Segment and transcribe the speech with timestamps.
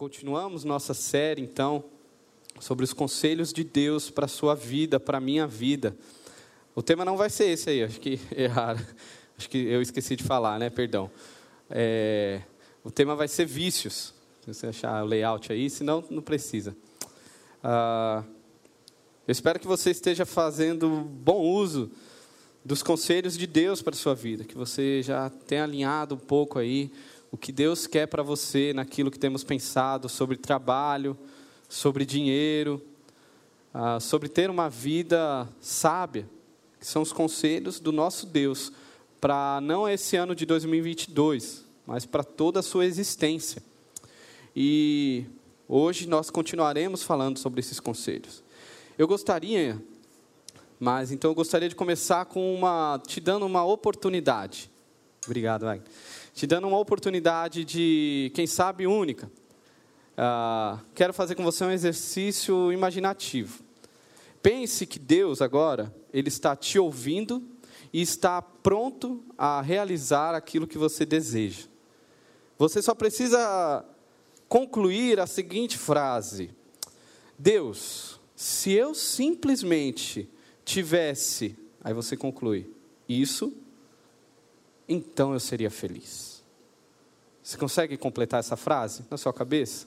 [0.00, 1.84] Continuamos nossa série, então,
[2.58, 5.94] sobre os conselhos de Deus para a sua vida, para a minha vida.
[6.74, 8.80] O tema não vai ser esse aí, acho que erraram.
[9.36, 10.70] Acho que eu esqueci de falar, né?
[10.70, 11.10] Perdão.
[11.68, 12.40] É,
[12.82, 14.14] o tema vai ser vícios.
[14.40, 16.74] Se você achar o layout aí, senão não precisa.
[17.62, 18.24] Ah,
[19.28, 21.90] eu espero que você esteja fazendo bom uso
[22.64, 26.58] dos conselhos de Deus para a sua vida, que você já tenha alinhado um pouco
[26.58, 26.90] aí
[27.30, 31.16] o que Deus quer para você naquilo que temos pensado sobre trabalho,
[31.68, 32.82] sobre dinheiro,
[33.72, 36.28] ah, sobre ter uma vida sábia,
[36.78, 38.72] que são os conselhos do nosso Deus
[39.20, 43.62] para não esse ano de 2022, mas para toda a sua existência.
[44.56, 45.24] E
[45.68, 48.42] hoje nós continuaremos falando sobre esses conselhos.
[48.98, 49.80] Eu gostaria,
[50.80, 54.68] mas então eu gostaria de começar com uma te dando uma oportunidade.
[55.24, 55.86] Obrigado, Wagner
[56.32, 59.30] te dando uma oportunidade de, quem sabe, única.
[60.12, 63.62] Uh, quero fazer com você um exercício imaginativo.
[64.42, 67.42] Pense que Deus agora ele está te ouvindo
[67.92, 71.66] e está pronto a realizar aquilo que você deseja.
[72.58, 73.84] Você só precisa
[74.48, 76.50] concluir a seguinte frase:
[77.38, 80.28] Deus, se eu simplesmente
[80.64, 82.70] tivesse, aí você conclui,
[83.08, 83.52] isso
[84.90, 86.42] então eu seria feliz.
[87.42, 89.86] Você consegue completar essa frase na sua cabeça?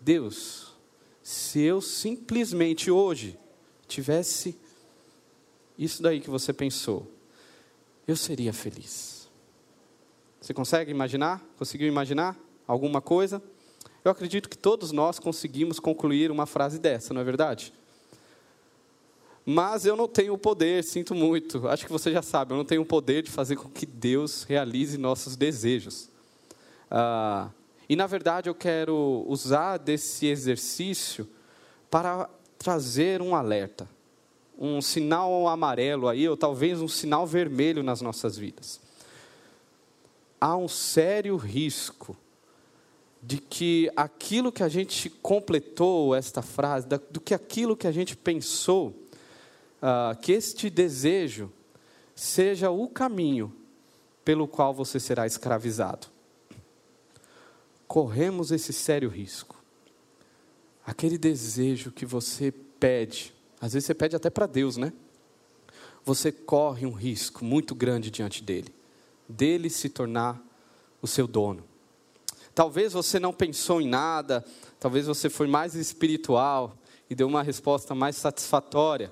[0.00, 0.74] Deus,
[1.22, 3.38] se eu simplesmente hoje
[3.86, 4.58] tivesse
[5.78, 7.10] isso daí que você pensou,
[8.06, 9.28] eu seria feliz.
[10.40, 11.42] Você consegue imaginar?
[11.56, 13.42] Conseguiu imaginar alguma coisa?
[14.04, 17.72] Eu acredito que todos nós conseguimos concluir uma frase dessa, não é verdade?
[19.46, 21.68] Mas eu não tenho o poder, sinto muito.
[21.68, 24.44] Acho que você já sabe, eu não tenho o poder de fazer com que Deus
[24.44, 26.08] realize nossos desejos.
[26.90, 27.50] Ah,
[27.88, 31.28] e na verdade eu quero usar desse exercício
[31.90, 33.88] para trazer um alerta,
[34.58, 38.80] um sinal amarelo aí, ou talvez um sinal vermelho nas nossas vidas.
[40.40, 42.16] Há um sério risco
[43.22, 48.16] de que aquilo que a gente completou esta frase, do que aquilo que a gente
[48.16, 48.94] pensou,
[49.84, 51.52] uh, que este desejo
[52.14, 53.54] seja o caminho
[54.24, 56.06] pelo qual você será escravizado.
[57.86, 59.62] Corremos esse sério risco.
[60.86, 64.92] Aquele desejo que você pede, às vezes você pede até para Deus, né?
[66.04, 68.74] Você corre um risco muito grande diante dele,
[69.28, 70.42] dele se tornar
[71.00, 71.62] o seu dono.
[72.54, 74.44] Talvez você não pensou em nada,
[74.78, 76.76] talvez você foi mais espiritual
[77.08, 79.10] e deu uma resposta mais satisfatória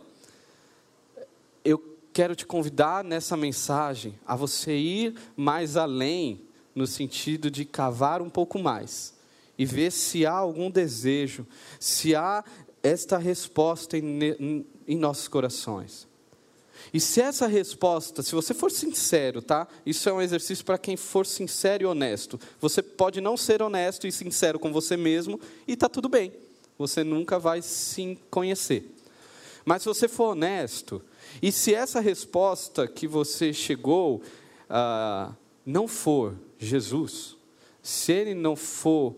[2.13, 6.43] quero te convidar nessa mensagem a você ir mais além,
[6.75, 9.15] no sentido de cavar um pouco mais
[9.59, 11.47] e ver se há algum desejo,
[11.79, 12.45] se há
[12.83, 16.09] esta resposta em, em nossos corações.
[16.93, 19.69] E se essa resposta, se você for sincero, tá?
[19.85, 22.41] Isso é um exercício para quem for sincero e honesto.
[22.61, 26.33] Você pode não ser honesto e sincero com você mesmo e está tudo bem.
[26.79, 28.91] Você nunca vai se conhecer.
[29.65, 31.03] Mas se você for honesto
[31.41, 34.23] e se essa resposta que você chegou
[34.69, 35.33] ah,
[35.65, 37.37] não for Jesus,
[37.83, 39.17] se ele não for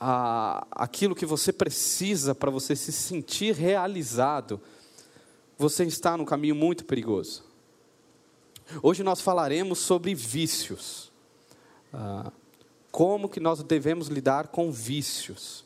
[0.00, 4.60] ah, aquilo que você precisa para você se sentir realizado,
[5.56, 7.44] você está num caminho muito perigoso.
[8.82, 11.12] Hoje nós falaremos sobre vícios.
[11.92, 12.32] Ah,
[12.90, 15.64] como que nós devemos lidar com vícios.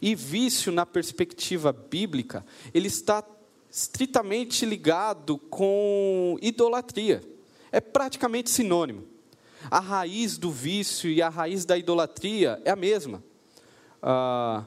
[0.00, 3.24] E vício, na perspectiva bíblica, ele está
[3.70, 7.22] estritamente ligado com idolatria.
[7.70, 9.04] É praticamente sinônimo.
[9.70, 13.22] A raiz do vício e a raiz da idolatria é a mesma.
[14.02, 14.64] Ah,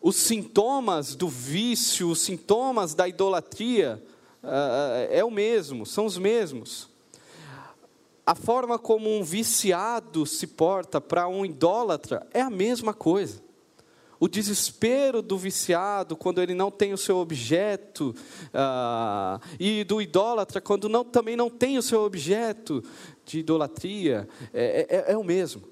[0.00, 4.02] os sintomas do vício, os sintomas da idolatria
[4.42, 6.88] ah, é o mesmo, são os mesmos.
[8.24, 13.45] A forma como um viciado se porta para um idólatra é a mesma coisa
[14.18, 18.14] o desespero do viciado quando ele não tem o seu objeto,
[18.52, 22.82] ah, e do idólatra quando não, também não tem o seu objeto
[23.24, 25.62] de idolatria, é, é, é o mesmo.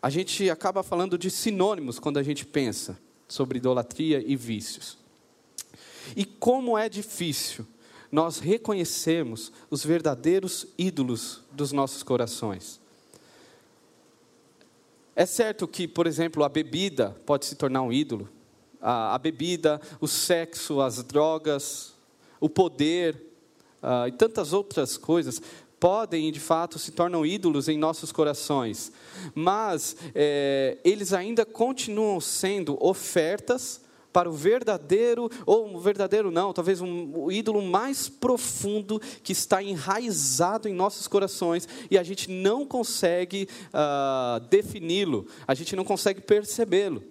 [0.00, 4.96] A gente acaba falando de sinônimos quando a gente pensa sobre idolatria e vícios.
[6.16, 7.66] E como é difícil
[8.10, 12.80] nós reconhecermos os verdadeiros ídolos dos nossos corações.
[15.18, 18.28] É certo que, por exemplo, a bebida pode se tornar um ídolo.
[18.80, 21.92] A, a bebida, o sexo, as drogas,
[22.38, 23.16] o poder
[23.82, 25.42] uh, e tantas outras coisas
[25.80, 28.92] podem de fato se tornam ídolos em nossos corações,
[29.34, 33.80] mas é, eles ainda continuam sendo ofertas
[34.12, 39.62] para o verdadeiro, ou um verdadeiro não, talvez um, o ídolo mais profundo que está
[39.62, 46.20] enraizado em nossos corações e a gente não consegue uh, defini-lo, a gente não consegue
[46.20, 47.02] percebê-lo.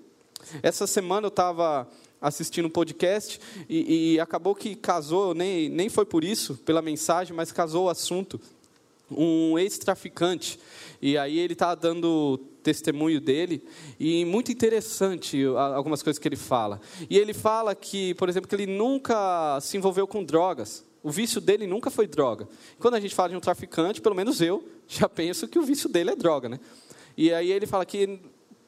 [0.61, 1.87] Essa semana eu estava
[2.21, 3.39] assistindo um podcast
[3.69, 7.89] e, e, acabou que casou, nem, nem foi por isso, pela mensagem, mas casou o
[7.89, 8.39] assunto.
[9.09, 10.59] Um ex-traficante.
[11.01, 13.63] E aí ele está dando testemunho dele
[13.97, 15.45] e muito interessante
[15.75, 16.81] algumas coisas que ele fala.
[17.09, 20.83] E ele fala que, por exemplo, que ele nunca se envolveu com drogas.
[21.01, 22.47] O vício dele nunca foi droga.
[22.79, 25.87] Quando a gente fala de um traficante, pelo menos eu já penso que o vício
[25.87, 26.59] dele é droga, né?
[27.15, 28.19] E aí ele fala que o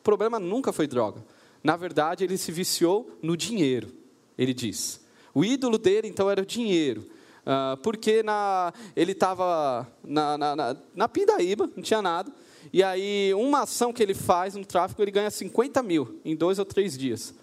[0.03, 1.21] problema nunca foi droga.
[1.61, 3.89] Na verdade, ele se viciou no dinheiro,
[4.37, 5.01] ele diz.
[5.33, 7.05] O ídolo dele, então, era o dinheiro.
[7.49, 12.31] Uh, porque na, ele estava na, na, na, na Pindaíba, não tinha nada.
[12.71, 16.59] E aí, uma ação que ele faz no tráfico, ele ganha 50 mil em dois
[16.59, 17.33] ou três dias.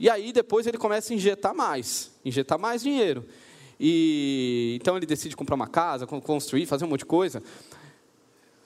[0.00, 3.26] E aí, depois, ele começa a injetar mais, injetar mais dinheiro.
[3.78, 7.42] E então ele decide comprar uma casa, construir, fazer um monte de coisa.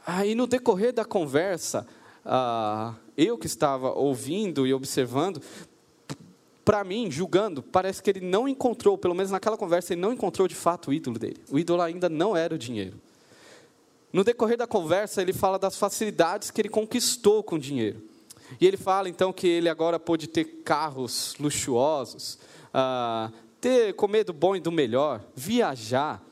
[0.07, 1.85] Aí, no decorrer da conversa,
[2.25, 5.43] uh, eu que estava ouvindo e observando,
[6.71, 10.47] para mim, julgando, parece que ele não encontrou, pelo menos naquela conversa, ele não encontrou
[10.47, 11.39] de fato o ídolo dele.
[11.51, 12.97] O ídolo ainda não era o dinheiro.
[14.13, 18.01] No decorrer da conversa, ele fala das facilidades que ele conquistou com o dinheiro.
[18.61, 24.33] E ele fala então que ele agora pôde ter carros luxuosos, uh, ter comer do
[24.33, 26.23] bom e do melhor, viajar,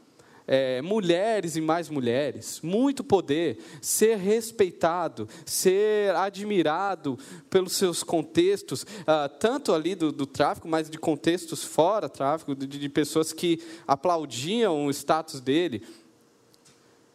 [0.48, 7.18] é, mulheres e mais mulheres, muito poder, ser respeitado, ser admirado
[7.50, 12.66] pelos seus contextos, ah, tanto ali do, do, tráfico, mas de contextos fora tráfico, de,
[12.66, 15.82] de pessoas que aplaudiam o status dele.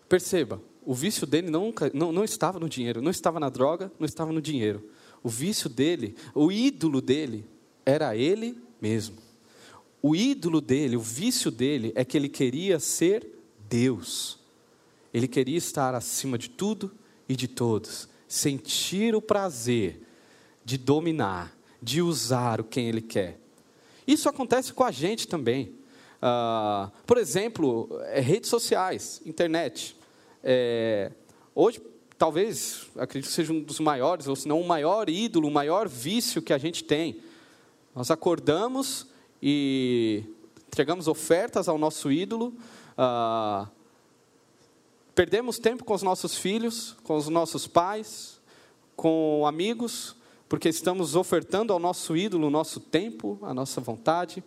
[0.07, 4.05] Perceba, o vício dele nunca, não, não estava no dinheiro, não estava na droga, não
[4.05, 4.87] estava no dinheiro.
[5.23, 7.47] O vício dele, o ídolo dele,
[7.83, 9.15] era ele mesmo.
[10.05, 13.25] O ídolo dele, o vício dele, é que ele queria ser
[13.69, 14.37] Deus.
[15.13, 16.91] Ele queria estar acima de tudo
[17.29, 20.01] e de todos, sentir o prazer
[20.65, 23.39] de dominar, de usar o quem ele quer.
[24.05, 25.73] Isso acontece com a gente também.
[26.21, 29.95] Uh, por exemplo, é, redes sociais, internet.
[30.43, 31.13] É,
[31.55, 31.81] hoje,
[32.17, 35.87] talvez, acredito que seja um dos maiores, ou se não o maior ídolo, o maior
[35.87, 37.21] vício que a gente tem.
[37.95, 39.12] Nós acordamos
[39.45, 40.23] e
[40.69, 42.53] entregamos ofertas ao nosso ídolo,
[42.97, 43.67] ah,
[45.13, 48.39] perdemos tempo com os nossos filhos, com os nossos pais,
[48.95, 50.15] com amigos,
[50.47, 54.41] porque estamos ofertando ao nosso ídolo o nosso tempo, a nossa vontade.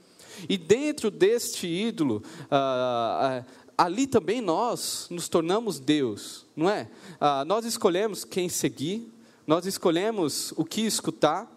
[0.49, 3.45] E dentro deste ídolo, ah,
[3.77, 6.89] ah, ali também nós nos tornamos Deus, não é?
[7.21, 9.13] Ah, nós escolhemos quem seguir,
[9.47, 11.55] nós escolhemos o que escutar,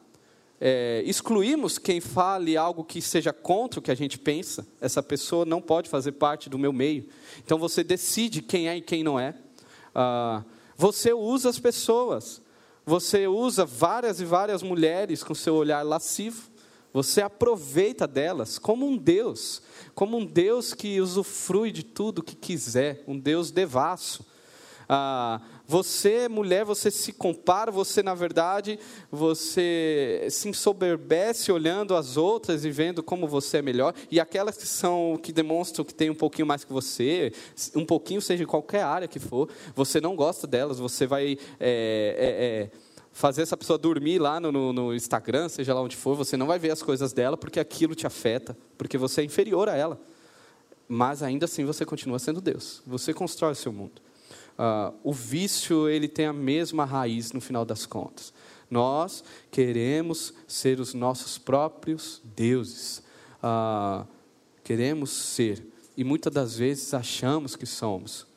[0.62, 5.46] é, excluímos quem fale algo que seja contra o que a gente pensa, essa pessoa
[5.46, 7.08] não pode fazer parte do meu meio.
[7.44, 9.34] Então você decide quem é e quem não é.
[9.96, 10.44] Ah,
[10.76, 12.42] você usa as pessoas,
[12.86, 16.50] você usa várias e várias mulheres com seu olhar lascivo,
[16.92, 19.62] você aproveita delas como um Deus,
[19.96, 24.26] como um Deus que usufrui de tudo que quiser, um Deus devasso.
[24.88, 25.40] Ah,
[25.70, 28.80] você, mulher, você se compara, você, na verdade,
[29.12, 33.94] você se ensoberbece olhando as outras e vendo como você é melhor.
[34.10, 37.32] E aquelas que são, que demonstram que tem um pouquinho mais que você,
[37.76, 41.38] um pouquinho, seja em qualquer área que for, você não gosta delas, você vai.
[41.60, 45.96] É, é, é, fazer essa pessoa dormir lá no, no, no, Instagram, seja lá onde
[45.96, 49.24] for, você não vai ver as coisas dela porque aquilo te afeta, porque você é
[49.24, 50.00] inferior a ela.
[50.88, 52.82] Mas ainda assim você continua sendo Deus.
[52.88, 54.09] Você constrói o seu mundo.
[54.60, 58.34] Uh, o vício ele tem a mesma raiz no final das contas.
[58.70, 63.02] Nós queremos ser os nossos próprios deuses.
[63.42, 64.06] Uh,
[64.62, 65.66] queremos ser.
[65.96, 68.28] E muitas das vezes achamos que somos.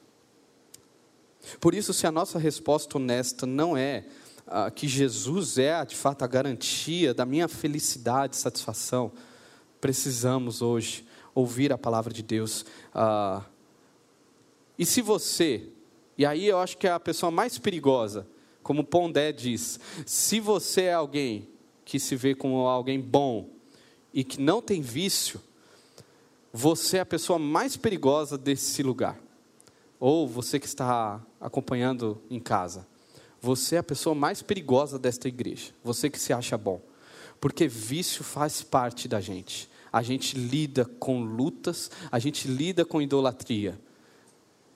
[1.61, 4.05] Por isso, se a nossa resposta honesta não é
[4.47, 9.11] uh, que Jesus é de fato a garantia da minha felicidade e satisfação,
[9.81, 12.65] precisamos hoje ouvir a palavra de Deus.
[14.79, 15.69] e se você
[16.17, 18.27] e aí eu acho que é a pessoa mais perigosa,
[18.63, 21.49] como Pondé diz: se você é alguém
[21.85, 23.49] que se vê como alguém bom
[24.13, 25.41] e que não tem vício,
[26.53, 29.19] você é a pessoa mais perigosa desse lugar.
[29.99, 32.87] Ou você que está acompanhando em casa,
[33.41, 35.73] você é a pessoa mais perigosa desta igreja.
[35.83, 36.81] Você que se acha bom.
[37.41, 39.69] Porque vício faz parte da gente.
[39.93, 43.79] A gente lida com lutas, a gente lida com idolatria.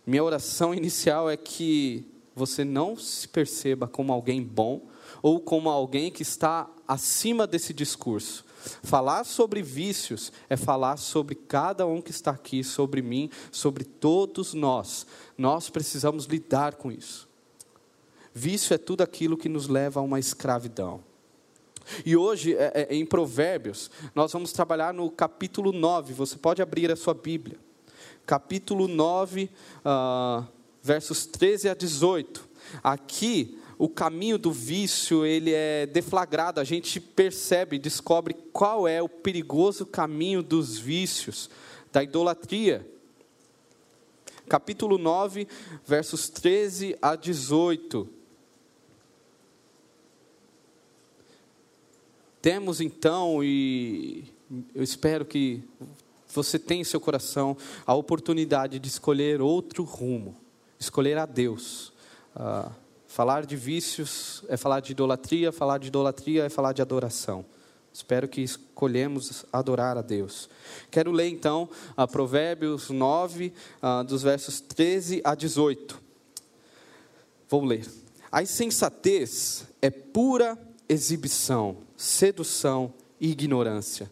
[0.06, 4.86] Minha oração inicial é que você não se perceba como alguém bom
[5.20, 8.44] ou como alguém que está acima desse discurso.
[8.82, 14.54] Falar sobre vícios é falar sobre cada um que está aqui, sobre mim, sobre todos
[14.54, 15.06] nós.
[15.36, 17.28] Nós precisamos lidar com isso.
[18.32, 21.02] Vício é tudo aquilo que nos leva a uma escravidão.
[22.04, 26.12] E hoje, é, é, em Provérbios, nós vamos trabalhar no capítulo 9.
[26.14, 27.65] Você pode abrir a sua Bíblia.
[28.24, 29.48] Capítulo 9, uh,
[29.84, 30.48] ah,
[30.82, 32.48] versos 13 a 18.
[32.82, 39.08] Aqui, o caminho do vício ele é deflagrado, a gente percebe, descobre qual é o
[39.08, 41.50] perigoso caminho dos vícios,
[41.92, 42.86] da idolatria.
[44.48, 45.46] Capítulo 9,
[45.84, 48.08] versos 13 a 18.
[52.40, 54.24] Temos então, e
[54.72, 55.64] eu espero que
[56.36, 60.36] você tenha em seu coração a oportunidade de escolher outro rumo,
[60.78, 61.92] escolher a Deus.
[62.34, 62.70] Uh,
[63.16, 67.46] Falar de vícios é falar de idolatria, falar de idolatria é falar de adoração.
[67.90, 70.50] Espero que escolhemos adorar a Deus.
[70.90, 71.66] Quero ler então
[71.96, 75.98] a Provérbios 9, uh, dos versos 13 a 18.
[77.48, 77.88] Vou ler.
[78.30, 84.10] A insensatez é pura exibição, sedução e ignorância.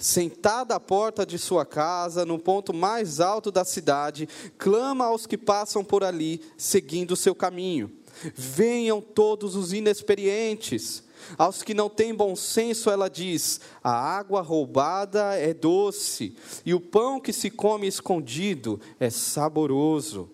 [0.00, 5.36] Sentada à porta de sua casa, no ponto mais alto da cidade, clama aos que
[5.36, 7.90] passam por ali, seguindo o seu caminho.
[8.32, 11.02] Venham todos os inexperientes.
[11.36, 16.80] Aos que não têm bom senso, ela diz: a água roubada é doce, e o
[16.80, 20.30] pão que se come escondido é saboroso.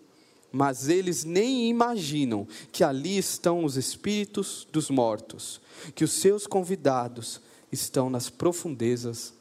[0.53, 5.59] Mas eles nem imaginam que ali estão os espíritos dos mortos,
[5.95, 7.41] que os seus convidados
[7.73, 9.33] estão nas profundezas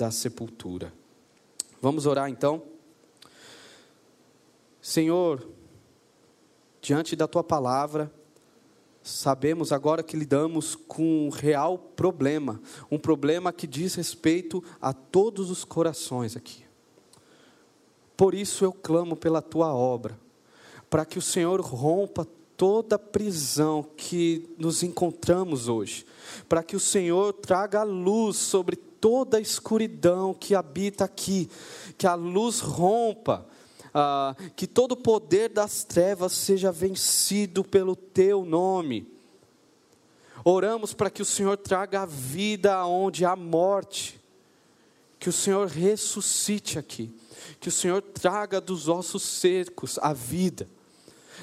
[0.00, 0.90] da sepultura.
[1.82, 2.62] Vamos orar então?
[4.80, 5.46] Senhor,
[6.80, 8.10] diante da tua palavra,
[9.02, 15.50] sabemos agora que lidamos com um real problema, um problema que diz respeito a todos
[15.50, 16.64] os corações aqui.
[18.16, 20.18] Por isso eu clamo pela tua obra,
[20.88, 22.26] para que o Senhor rompa
[22.56, 26.06] toda prisão que nos encontramos hoje,
[26.48, 31.48] para que o Senhor traga luz sobre toda a escuridão que habita aqui,
[31.96, 33.46] que a luz rompa
[33.94, 39.06] ah, que todo o poder das trevas seja vencido pelo teu nome.
[40.44, 44.18] Oramos para que o Senhor traga a vida onde há morte,
[45.18, 47.14] que o Senhor ressuscite aqui,
[47.60, 50.66] que o Senhor traga dos ossos secos a vida.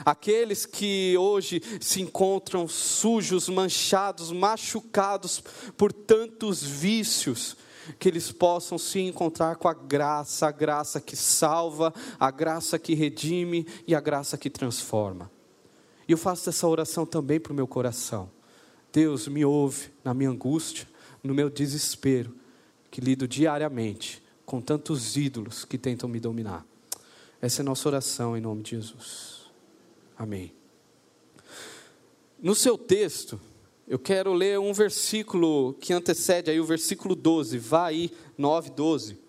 [0.05, 5.43] Aqueles que hoje se encontram sujos, manchados, machucados
[5.75, 7.57] por tantos vícios,
[7.97, 12.93] que eles possam se encontrar com a graça, a graça que salva, a graça que
[12.93, 15.31] redime e a graça que transforma.
[16.07, 18.29] E eu faço essa oração também para o meu coração.
[18.91, 20.87] Deus me ouve na minha angústia,
[21.23, 22.33] no meu desespero,
[22.89, 26.65] que lido diariamente com tantos ídolos que tentam me dominar.
[27.41, 29.36] Essa é a nossa oração em nome de Jesus.
[30.17, 30.51] Amém.
[32.41, 33.39] No seu texto,
[33.87, 37.57] eu quero ler um versículo que antecede aí o versículo 12.
[37.59, 39.27] Vá aí, 9, 12.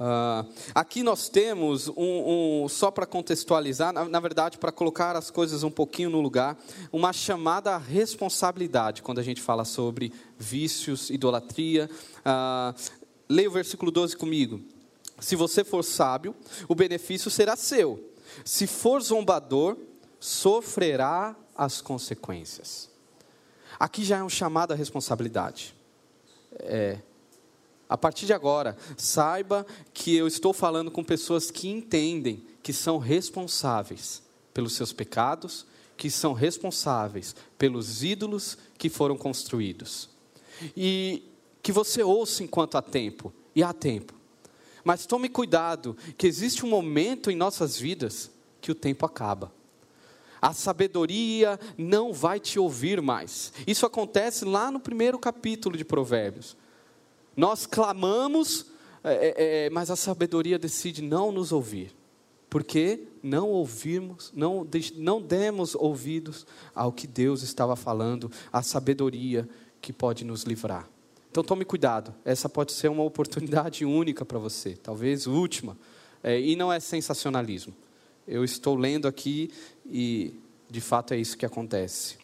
[0.00, 5.28] Uh, aqui nós temos um, um só para contextualizar, na, na verdade, para colocar as
[5.28, 6.56] coisas um pouquinho no lugar,
[6.92, 11.90] uma chamada à responsabilidade quando a gente fala sobre vícios, idolatria.
[12.20, 12.80] Uh,
[13.28, 14.60] leia o versículo 12 comigo.
[15.20, 16.34] Se você for sábio,
[16.68, 18.12] o benefício será seu.
[18.44, 19.76] Se for zombador,
[20.20, 22.88] sofrerá as consequências.
[23.78, 25.74] Aqui já é um chamado à responsabilidade.
[26.60, 26.98] É,
[27.88, 32.98] a partir de agora, saiba que eu estou falando com pessoas que entendem que são
[32.98, 34.22] responsáveis
[34.52, 35.64] pelos seus pecados,
[35.96, 40.10] que são responsáveis pelos ídolos que foram construídos.
[40.76, 41.22] E
[41.62, 44.17] que você ouça enquanto há tempo, e há tempo.
[44.84, 48.30] Mas tome cuidado, que existe um momento em nossas vidas
[48.60, 49.52] que o tempo acaba
[50.40, 53.52] a sabedoria não vai te ouvir mais.
[53.66, 56.56] Isso acontece lá no primeiro capítulo de Provérbios.
[57.36, 58.66] Nós clamamos,
[59.02, 61.94] é, é, é mas a sabedoria decide não nos ouvir.
[62.50, 64.66] Porque não ouvimos, não,
[64.96, 69.46] não demos ouvidos ao que Deus estava falando, à sabedoria
[69.82, 70.88] que pode nos livrar.
[71.30, 75.76] Então tome cuidado, essa pode ser uma oportunidade única para você, talvez última,
[76.22, 77.74] é, e não é sensacionalismo.
[78.26, 79.50] Eu estou lendo aqui
[79.86, 80.34] e
[80.70, 82.16] de fato é isso que acontece.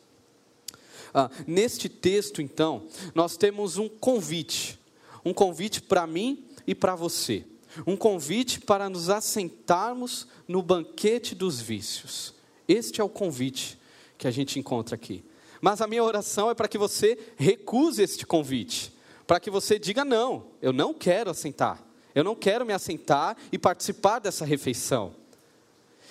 [1.13, 4.79] Ah, neste texto, então, nós temos um convite.
[5.25, 7.45] Um convite para mim e para você.
[7.87, 12.35] Um convite para nos assentarmos no banquete dos vícios.
[12.69, 13.79] Este é o convite
[14.19, 15.25] que a gente encontra aqui.
[15.61, 18.93] Mas a minha oração é para que você recuse este convite,
[19.26, 21.83] para que você diga: não, eu não quero assentar,
[22.14, 25.14] eu não quero me assentar e participar dessa refeição.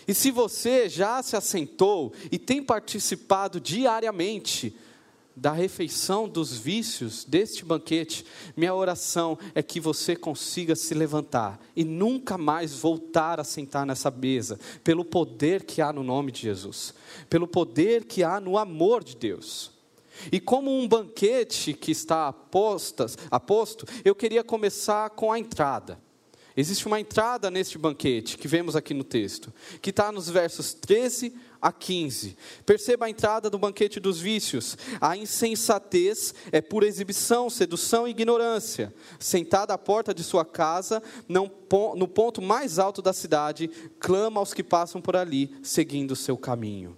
[0.08, 4.76] E se você já se assentou e tem participado diariamente
[5.36, 11.84] da refeição dos vícios deste banquete, minha oração é que você consiga se levantar e
[11.84, 16.94] nunca mais voltar a sentar nessa mesa, pelo poder que há no nome de Jesus,
[17.30, 19.73] pelo poder que há no amor de Deus.
[20.32, 26.00] E como um banquete que está apostas, aposto, eu queria começar com a entrada.
[26.56, 29.52] Existe uma entrada neste banquete, que vemos aqui no texto,
[29.82, 32.38] que está nos versos 13 a 15.
[32.64, 34.78] Perceba a entrada do banquete dos vícios.
[35.02, 38.94] A insensatez é pura exibição, sedução e ignorância.
[39.18, 43.68] Sentada à porta de sua casa, no ponto mais alto da cidade,
[44.00, 46.96] clama aos que passam por ali, seguindo o seu caminho.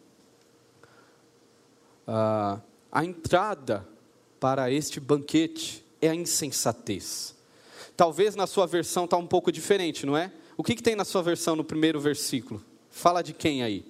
[2.05, 2.59] Ah,
[2.95, 3.85] a entrada
[4.39, 7.35] para este banquete é a insensatez.
[7.97, 10.31] Talvez na sua versão está um pouco diferente, não é?
[10.55, 12.63] O que, que tem na sua versão no primeiro versículo?
[12.89, 13.85] Fala de quem aí?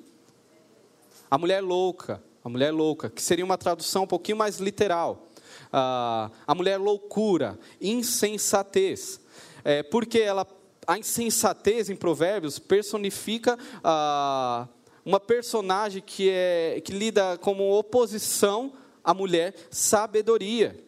[1.30, 5.28] A mulher louca, a mulher louca, que seria uma tradução um pouquinho mais literal.
[5.72, 9.20] Ah, a mulher loucura, insensatez.
[9.64, 10.48] É, porque ela,
[10.88, 14.68] a insensatez em Provérbios personifica ah,
[15.06, 18.74] uma personagem que, é, que lida como oposição
[19.06, 20.84] à mulher sabedoria.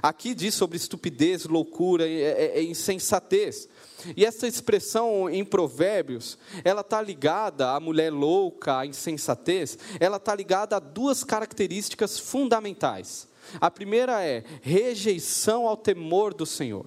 [0.00, 3.68] Aqui diz sobre estupidez, loucura, é, é insensatez.
[4.16, 10.34] E essa expressão em Provérbios, ela está ligada à mulher louca, à insensatez, ela está
[10.34, 13.28] ligada a duas características fundamentais.
[13.60, 16.86] A primeira é rejeição ao temor do Senhor.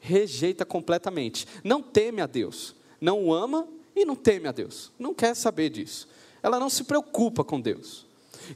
[0.00, 1.46] Rejeita completamente.
[1.62, 2.74] Não teme a Deus.
[2.98, 4.90] Não o ama e não teme a Deus.
[4.98, 6.08] Não quer saber disso.
[6.42, 8.05] Ela não se preocupa com Deus.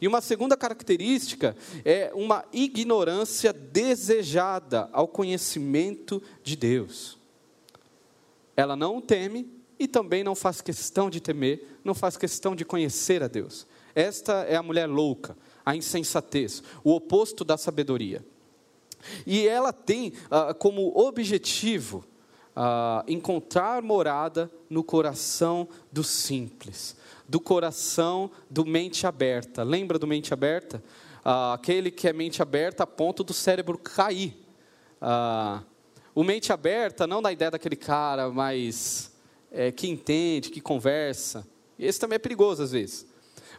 [0.01, 7.19] E uma segunda característica é uma ignorância desejada ao conhecimento de Deus.
[8.57, 13.23] Ela não teme e também não faz questão de temer, não faz questão de conhecer
[13.23, 13.67] a Deus.
[13.95, 18.25] Esta é a mulher louca, a insensatez, o oposto da sabedoria.
[19.27, 22.05] E ela tem ah, como objetivo
[22.55, 26.97] ah, encontrar morada no coração do simples,
[27.31, 29.63] do coração do mente aberta.
[29.63, 30.83] Lembra do mente aberta?
[31.25, 34.35] Ah, aquele que é mente aberta a ponto do cérebro cair.
[35.01, 35.63] Ah,
[36.13, 39.13] o mente aberta, não da ideia daquele cara mais
[39.53, 41.47] é, que entende, que conversa.
[41.79, 43.07] Esse também é perigoso às vezes.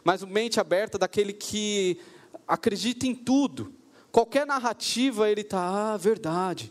[0.04, 1.98] Mas o mente aberta daquele que
[2.46, 3.72] acredita em tudo.
[4.10, 6.70] Qualquer narrativa ele está, ah, verdade.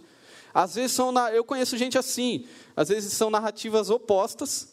[0.53, 2.45] Às vezes são, eu conheço gente assim.
[2.75, 4.70] Às vezes são narrativas opostas.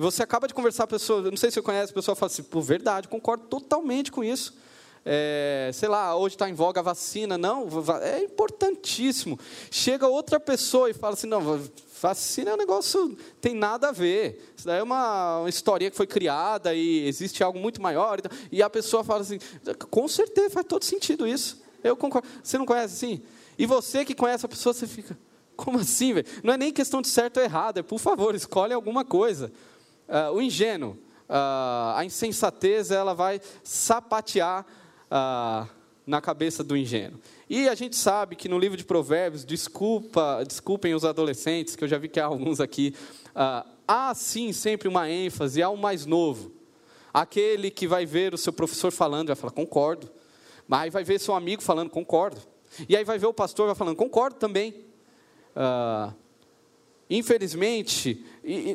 [0.00, 2.16] E você acaba de conversar com a pessoa, não sei se você conhece, a pessoa
[2.16, 4.54] fala assim, por verdade, concordo totalmente com isso
[5.04, 7.38] é, sei lá, hoje está em voga a vacina.
[7.38, 7.66] Não,
[8.02, 9.38] é importantíssimo.
[9.70, 11.60] Chega outra pessoa e fala assim: não,
[12.00, 14.52] vacina é um negócio, tem nada a ver.
[14.56, 18.20] Isso daí é uma, uma história que foi criada e existe algo muito maior.
[18.52, 19.38] E a pessoa fala assim:
[19.88, 21.62] com certeza faz todo sentido isso.
[21.82, 22.28] Eu concordo.
[22.42, 23.22] Você não conhece assim?
[23.58, 25.18] E você que conhece a pessoa, você fica:
[25.56, 26.26] como assim, velho?
[26.42, 29.50] Não é nem questão de certo ou errado, é por favor, escolhe alguma coisa.
[30.10, 34.66] Uh, o ingênuo, uh, a insensatez, ela vai sapatear
[35.08, 35.68] ah,
[36.04, 37.20] na cabeça do ingênuo.
[37.48, 41.88] E a gente sabe que no livro de Provérbios, desculpa, desculpem os adolescentes, que eu
[41.88, 42.92] já vi que há alguns aqui,
[43.86, 46.52] há sim sempre uma ênfase ao mais novo.
[47.14, 50.10] Aquele que vai ver o seu professor falando, vai falar, concordo.
[50.66, 52.40] Mas aí vai ver seu amigo falando, concordo.
[52.88, 54.84] E aí vai ver o pastor vai falando, concordo também.
[55.54, 56.12] Ah,
[57.08, 58.24] infelizmente,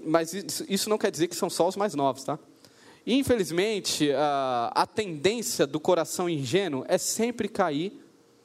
[0.06, 0.34] mas
[0.68, 2.40] isso não quer dizer que são só os mais novos, tá?
[3.06, 8.02] Infelizmente, a, a tendência do coração ingênuo é sempre cair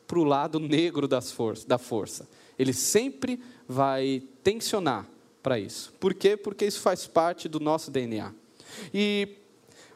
[0.07, 2.29] para o lado negro das for da força.
[2.59, 5.07] Ele sempre vai tensionar
[5.43, 5.93] para isso.
[5.99, 6.37] Por quê?
[6.37, 8.35] Porque isso faz parte do nosso DNA.
[8.93, 9.37] E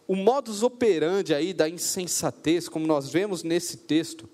[0.07, 4.29] o modus operandi aí da insensatez, como nós vemos nesse texto,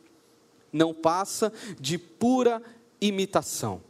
[0.72, 2.62] não passa de pura
[3.00, 3.80] imitação.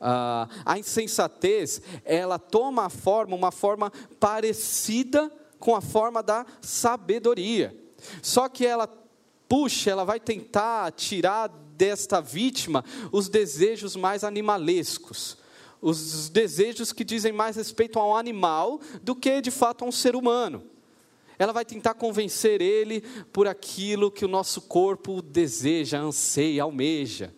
[0.00, 7.74] Ah, a insensatez, ela toma a forma, uma forma parecida com a forma da sabedoria.
[8.22, 8.86] Só que ela
[9.48, 15.38] puxa, ela vai tentar tirar desta vítima os desejos mais animalescos,
[15.80, 19.92] os desejos que dizem mais respeito a um animal do que de fato a um
[19.92, 20.62] ser humano.
[21.38, 27.34] Ela vai tentar convencer ele por aquilo que o nosso corpo deseja, anseia, almeja.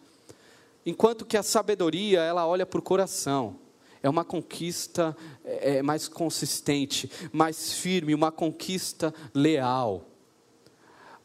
[0.88, 3.56] Enquanto que a sabedoria, ela olha para o coração.
[4.02, 10.04] É uma conquista é, mais consistente, mais firme, uma conquista leal.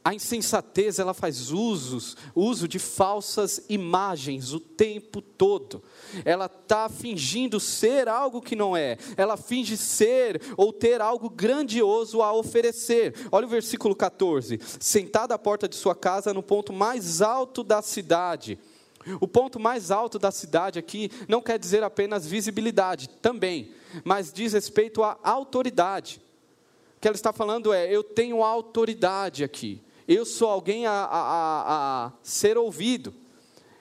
[0.06, 5.82] A insensatez, ela faz usos, uso de falsas imagens o tempo todo.
[6.26, 8.97] Ela está fingindo ser algo que não é.
[9.15, 13.15] Ela finge ser ou ter algo grandioso a oferecer.
[13.32, 14.60] Olha o versículo 14.
[14.78, 18.60] Sentada à porta de sua casa, no ponto mais alto da cidade.
[19.20, 23.72] O ponto mais alto da cidade aqui não quer dizer apenas visibilidade, também,
[24.04, 26.22] mas diz respeito à autoridade.
[26.98, 31.22] O que ela está falando é: eu tenho autoridade aqui eu sou alguém a, a,
[31.22, 33.13] a, a ser ouvido,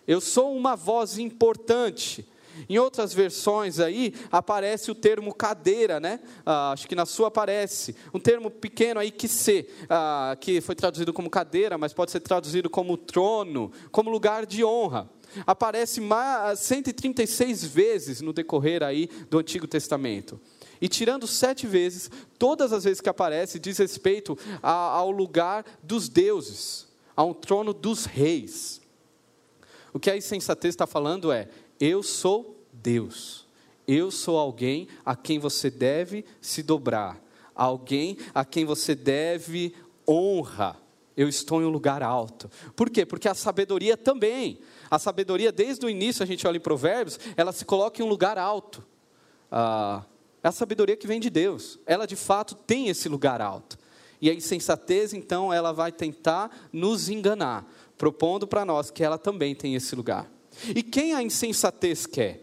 [0.07, 2.27] eu sou uma voz importante.
[2.69, 6.21] Em outras versões aí aparece o termo cadeira, né?
[6.45, 10.75] Ah, acho que na sua aparece um termo pequeno aí que se, ah, que foi
[10.75, 15.09] traduzido como cadeira, mas pode ser traduzido como trono, como lugar de honra.
[15.47, 20.41] Aparece mais, 136 vezes no decorrer aí do Antigo Testamento.
[20.81, 26.09] E tirando sete vezes, todas as vezes que aparece, diz respeito a, ao lugar dos
[26.09, 28.83] deuses, a um trono dos reis.
[29.93, 31.49] O que a insensatez está falando é:
[31.85, 33.45] eu sou Deus,
[33.89, 37.21] eu sou alguém a quem você deve se dobrar,
[37.57, 39.75] alguém a quem você deve
[40.09, 40.77] honra.
[41.17, 42.49] Eu estou em um lugar alto.
[42.77, 43.05] Por quê?
[43.05, 44.61] Porque a sabedoria também.
[44.89, 48.09] A sabedoria, desde o início, a gente olha em Provérbios, ela se coloca em um
[48.09, 48.87] lugar alto.
[49.51, 50.05] Ah,
[50.41, 51.81] é a sabedoria que vem de Deus.
[51.85, 53.77] Ela de fato tem esse lugar alto.
[54.21, 57.69] E a insensatez, então, ela vai tentar nos enganar,
[57.99, 60.31] propondo para nós que ela também tem esse lugar.
[60.75, 62.43] E quem a insensatez quer?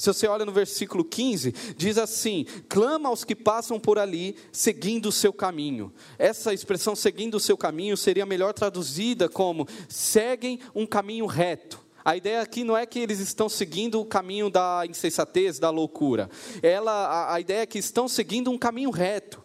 [0.00, 5.10] Se você olha no versículo 15, diz assim: clama aos que passam por ali, seguindo
[5.10, 5.92] o seu caminho.
[6.18, 11.84] Essa expressão, seguindo o seu caminho, seria melhor traduzida como: seguem um caminho reto.
[12.02, 16.30] A ideia aqui não é que eles estão seguindo o caminho da insensatez, da loucura.
[16.62, 19.39] Ela, a, a ideia é que estão seguindo um caminho reto.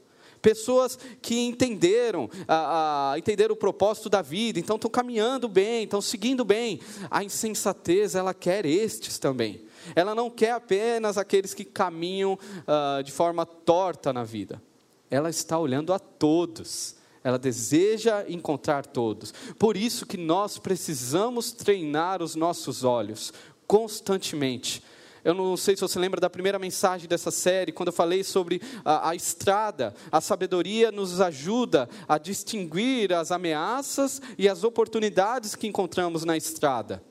[0.46, 6.00] Pessoas que entenderam, a, a, entenderam o propósito da vida, então estão caminhando bem, estão
[6.00, 6.80] seguindo bem.
[7.10, 9.64] A insensatez, ela quer estes também.
[9.96, 14.62] Ela não quer apenas aqueles que caminham uh, de forma torta na vida.
[15.10, 19.34] Ela está olhando a todos ela deseja encontrar todos.
[19.58, 23.34] Por isso que nós precisamos treinar os nossos olhos
[23.66, 24.84] constantemente.
[25.26, 28.62] Eu não sei se você lembra da primeira mensagem dessa série, quando eu falei sobre
[28.86, 29.96] a, a, estrada.
[30.12, 37.04] A sabedoria nos ajuda a distinguir as ameaças e as oportunidades que encontramos na estrada.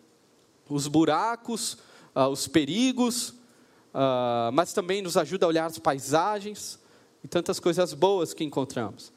[0.71, 1.75] Os buracos,
[2.15, 6.79] uh, os perigos, uh, mas também nos ajuda a olhar as paisagens
[7.25, 9.13] e tantas coisas boas que encontramos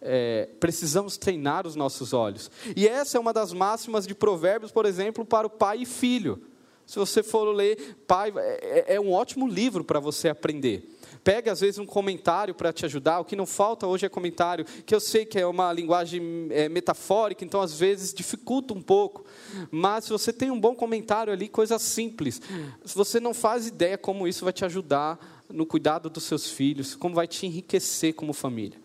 [0.00, 2.50] é, precisamos treinar os nossos olhos.
[2.76, 6.40] E essa é uma das máximas de Provérbios, por exemplo, para o pai e filho.
[6.88, 10.88] Se você for ler, pai, é, é, é um ótimo livro para você aprender.
[11.22, 13.20] Pega, às vezes, um comentário para te ajudar.
[13.20, 16.66] O que não falta hoje é comentário, que eu sei que é uma linguagem é,
[16.66, 19.26] metafórica, então, às vezes, dificulta um pouco.
[19.70, 22.40] Mas, se você tem um bom comentário ali, coisa simples.
[22.86, 26.94] Se você não faz ideia como isso vai te ajudar no cuidado dos seus filhos,
[26.94, 28.80] como vai te enriquecer como família.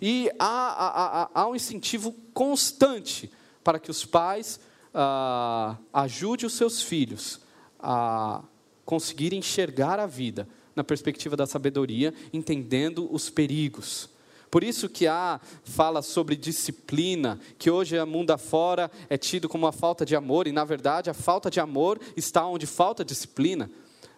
[0.00, 3.30] E há, há, há um incentivo constante
[3.62, 4.58] para que os pais
[4.94, 7.41] ah, ajudem os seus filhos
[7.82, 8.42] a
[8.84, 14.08] conseguirem enxergar a vida na perspectiva da sabedoria, entendendo os perigos.
[14.50, 19.64] Por isso que há fala sobre disciplina, que hoje a mundo afora é tido como
[19.64, 23.70] uma falta de amor, e na verdade a falta de amor está onde falta disciplina.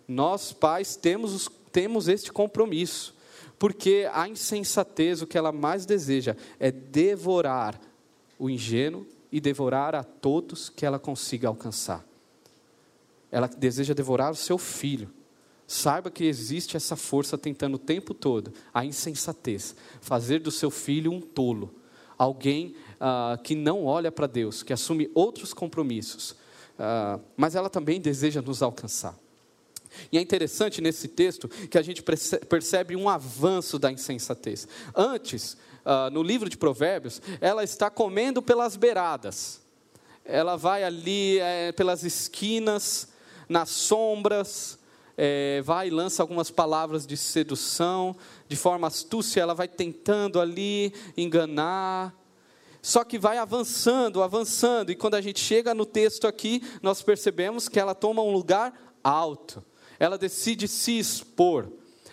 [0.06, 3.14] Nós, pais, temos, temos este compromisso
[3.58, 7.80] porque a insensatez, o que ela mais deseja, é devorar
[8.38, 12.04] o ingênuo e devorar a todos que ela consiga alcançar.
[13.34, 15.10] Ela deseja devorar o seu filho.
[15.66, 21.10] Saiba que existe essa força tentando o tempo todo, a insensatez, fazer do seu filho
[21.10, 21.74] um tolo,
[22.16, 26.36] alguém ah, que não olha para Deus, que assume outros compromissos,
[26.78, 29.18] ah, mas ela também deseja nos alcançar.
[30.12, 32.04] E é interessante nesse texto que a gente
[32.48, 34.68] percebe um avanço da insensatez.
[34.94, 39.60] Antes, uh, no livro de Provérbios, ela está comendo pelas beiradas.
[40.24, 43.13] Ela vai ali é, pelas esquinas,
[43.48, 44.78] nas sombras,
[45.16, 48.16] é, vai e lança algumas palavras de sedução,
[48.48, 52.14] de forma astúcia, ela vai tentando ali enganar.
[52.82, 57.68] Só que vai avançando, avançando, e quando a gente chega no texto aqui, nós percebemos
[57.68, 59.64] que ela toma um lugar alto
[59.98, 61.68] ela decide se expor,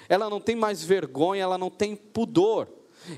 [0.08, 2.68] ela não tem mais vergonha, ela não tem pudor.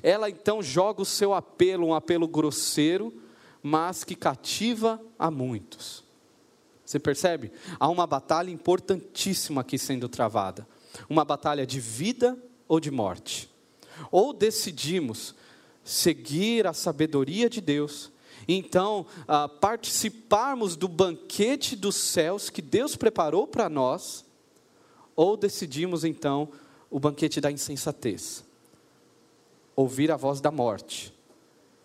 [0.02, 3.14] Ela então joga o seu apelo, um apelo grosseiro,
[3.62, 6.04] mas que cativa a muitos.
[6.86, 7.52] Você percebe?
[7.80, 10.68] Há uma batalha importantíssima aqui sendo travada.
[11.10, 13.50] Uma batalha de vida ou de morte.
[14.12, 15.34] Ou decidimos
[15.84, 18.12] seguir a sabedoria de Deus,
[18.48, 24.26] então ah, participarmos do banquete dos céus que Deus preparou para nós,
[25.16, 26.50] ou decidimos então
[26.90, 28.44] o banquete da insensatez,
[29.76, 31.14] ouvir a voz da morte.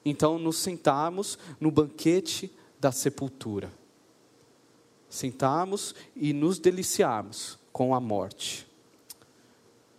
[0.04, 3.70] Então nos sentarmos no banquete da sepultura
[5.08, 8.66] sentarmos e nos deliciarmos com a morte.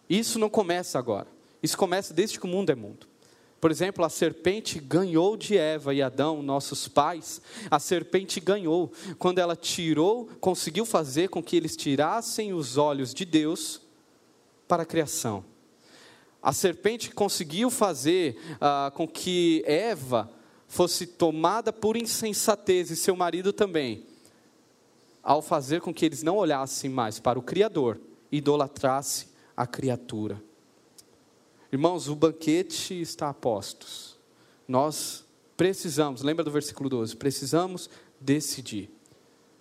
[0.10, 1.28] Isso não começa agora.
[1.62, 3.08] Isso começa desde que o mundo é mundo.
[3.60, 7.42] Por exemplo, a serpente ganhou de Eva e Adão, nossos pais.
[7.70, 13.26] A serpente ganhou quando ela tirou, conseguiu fazer com que eles tirassem os olhos de
[13.26, 13.82] Deus
[14.68, 15.44] para a criação.
[16.42, 20.32] A serpente conseguiu fazer ah, com que Eva
[20.66, 24.09] fosse tomada por insensatez e seu marido também
[25.30, 30.42] ao fazer com que eles não olhassem mais para o Criador, idolatrasse a criatura.
[31.72, 34.18] Irmãos, o banquete está a postos.
[34.68, 35.24] Nós
[35.56, 38.90] precisamos, lembra do versículo 12, precisamos decidir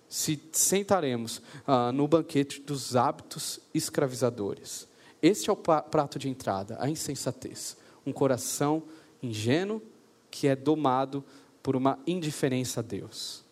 [0.07, 4.87] se sentaremos ah, no banquete dos hábitos escravizadores.
[5.21, 7.77] Este é o prato de entrada, a insensatez.
[8.03, 8.81] Um coração
[9.21, 9.83] ingênuo
[10.31, 11.23] que é domado
[11.61, 13.47] por uma indiferença a Deus.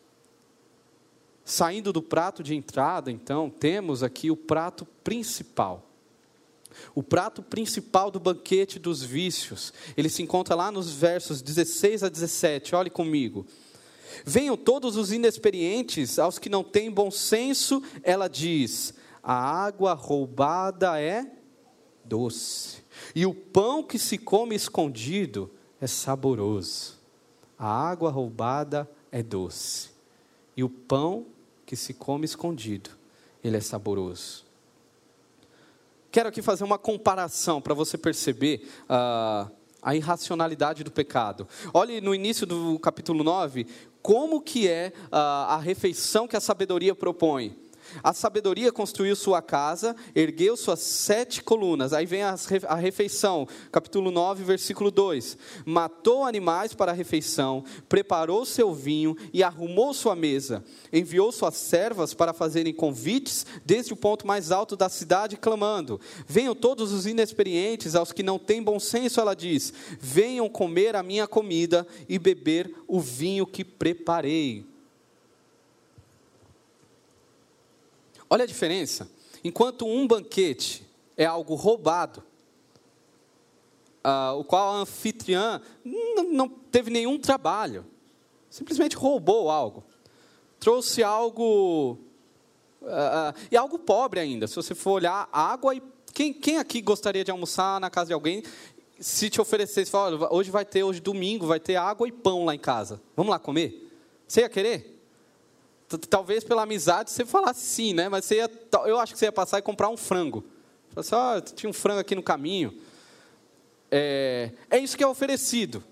[1.50, 5.90] Saindo do prato de entrada, então, temos aqui o prato principal.
[6.94, 9.72] O prato principal do banquete dos vícios.
[9.96, 12.76] Ele se encontra lá nos versos 16 a 17.
[12.76, 13.46] Olhe comigo.
[14.26, 21.00] Venham todos os inexperientes, aos que não têm bom senso, ela diz: a água roubada
[21.00, 21.32] é
[22.04, 22.84] doce,
[23.16, 26.98] e o pão que se come escondido é saboroso.
[27.58, 29.92] A água roubada é doce,
[30.54, 31.26] e o pão
[31.68, 32.90] que se come escondido,
[33.44, 34.46] ele é saboroso.
[36.10, 39.52] Quero aqui fazer uma comparação para você perceber uh,
[39.82, 41.46] a irracionalidade do pecado.
[41.74, 43.68] Olhe no início do capítulo 9,
[44.02, 45.16] como que é uh,
[45.50, 47.54] a refeição que a sabedoria propõe.
[48.04, 51.94] A sabedoria construiu sua casa, ergueu suas sete colunas.
[51.94, 52.36] Aí vem a
[52.76, 55.38] refeição, capítulo 9, versículo 2.
[55.66, 60.64] Matou animais para a refeição, preparou seu vinho e arrumou sua mesa.
[60.92, 66.56] Enviou suas servas para fazerem convites desde o ponto mais alto da cidade, clamando: Venham
[66.56, 71.28] todos os inexperientes, aos que não têm bom senso, ela diz: Venham comer a minha
[71.28, 74.77] comida e beber o vinho que preparei.
[78.30, 79.10] Olha a diferença.
[79.44, 80.86] Enquanto um banquete
[81.16, 82.24] é algo roubado,
[84.04, 85.62] uh, o qual a anfitriã
[86.32, 87.86] não teve nenhum trabalho,
[88.50, 89.84] simplesmente roubou algo,
[90.60, 92.00] trouxe algo
[92.80, 94.48] Uh, e algo pobre ainda.
[94.48, 95.82] Se você for olhar água e
[96.14, 98.44] quem, quem aqui gostaria de almoçar na casa de alguém
[99.00, 102.56] se te oferecesse, fala, hoje vai ter, hoje domingo vai ter água e pão lá
[102.56, 103.02] em casa.
[103.16, 103.92] Vamos lá comer?
[104.28, 104.97] Você ia querer?
[106.10, 108.10] Talvez pela amizade você falasse sim, né?
[108.10, 108.52] Mas ia,
[108.86, 110.44] eu acho que você ia passar e comprar um frango.
[110.94, 112.78] Você assim, oh, tinha um frango aqui no caminho.
[113.90, 115.84] É, é isso que é oferecido.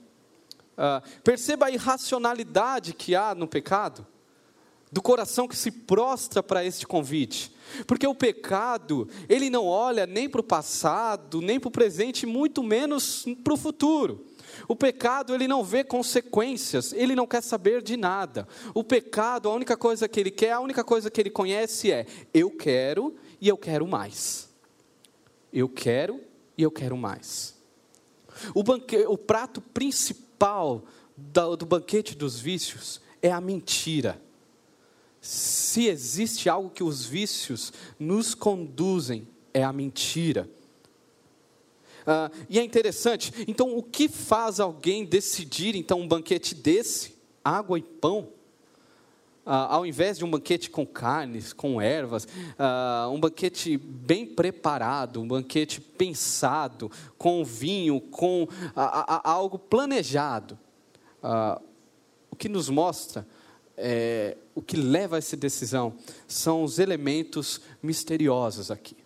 [0.77, 4.05] Ah, perceba a irracionalidade que há no pecado,
[4.91, 7.53] do coração que se prostra para este convite.
[7.87, 12.61] Porque o pecado, ele não olha nem para o passado, nem para o presente, muito
[12.61, 14.25] menos para o futuro.
[14.67, 18.47] O pecado, ele não vê consequências, ele não quer saber de nada.
[18.73, 22.05] O pecado, a única coisa que ele quer, a única coisa que ele conhece é:
[22.33, 24.49] eu quero e eu quero mais.
[25.51, 26.21] Eu quero
[26.57, 27.55] e eu quero mais.
[28.53, 30.83] O, banque, o prato principal
[31.15, 34.21] do, do banquete dos vícios é a mentira.
[35.21, 40.49] Se existe algo que os vícios nos conduzem, é a mentira.
[42.05, 47.79] Ah, e é interessante, então o que faz alguém decidir então um banquete desse, água
[47.79, 48.29] e pão,
[49.45, 52.27] ah, ao invés de um banquete com carnes, com ervas,
[52.59, 58.47] ah, um banquete bem preparado, um banquete pensado, com vinho, com
[59.23, 60.59] algo planejado.
[62.29, 63.25] o que nos mostra
[63.77, 65.95] é, o que leva a essa decisão
[66.27, 68.97] são os elementos misteriosos aqui.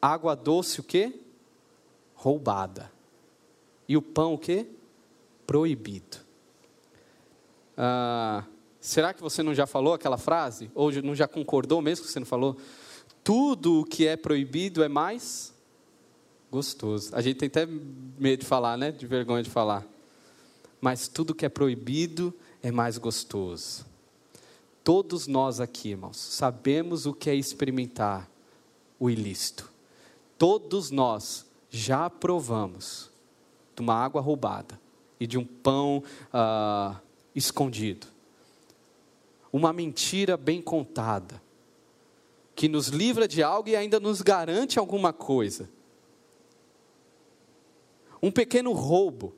[0.00, 1.23] Água doce, o quê?
[2.24, 2.90] Roubada.
[3.86, 4.66] E o pão o quê?
[5.46, 6.16] Proibido.
[7.76, 8.44] Ah,
[8.80, 10.70] será que você não já falou aquela frase?
[10.74, 12.56] Ou não já concordou mesmo que você não falou?
[13.22, 15.52] Tudo o que é proibido é mais
[16.50, 17.14] gostoso.
[17.14, 18.90] A gente tem até medo de falar, né?
[18.90, 19.84] De vergonha de falar.
[20.80, 22.32] Mas tudo que é proibido
[22.62, 23.84] é mais gostoso.
[24.82, 28.30] Todos nós aqui, irmãos, sabemos o que é experimentar
[28.98, 29.70] o ilícito.
[30.38, 33.10] Todos nós já provamos
[33.74, 34.80] de uma água roubada
[35.18, 37.00] e de um pão ah,
[37.34, 38.06] escondido.
[39.52, 41.42] Uma mentira bem contada,
[42.54, 45.68] que nos livra de algo e ainda nos garante alguma coisa.
[48.22, 49.34] Um pequeno roubo,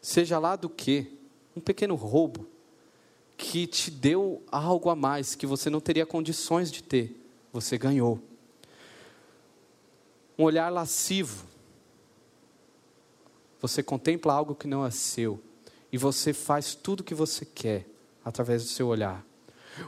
[0.00, 1.18] seja lá do que,
[1.56, 2.46] um pequeno roubo,
[3.36, 7.20] que te deu algo a mais que você não teria condições de ter,
[7.52, 8.20] você ganhou.
[10.38, 11.46] Um olhar lascivo,
[13.60, 15.40] você contempla algo que não é seu
[15.92, 17.86] e você faz tudo o que você quer
[18.24, 19.24] através do seu olhar.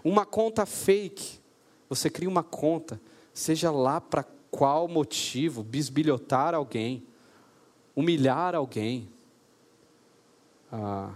[0.04, 1.40] Uma conta fake,
[1.88, 3.00] você cria uma conta,
[3.34, 7.04] seja lá para qual motivo, bisbilhotar alguém,
[7.94, 9.08] humilhar alguém,
[10.70, 11.14] ah,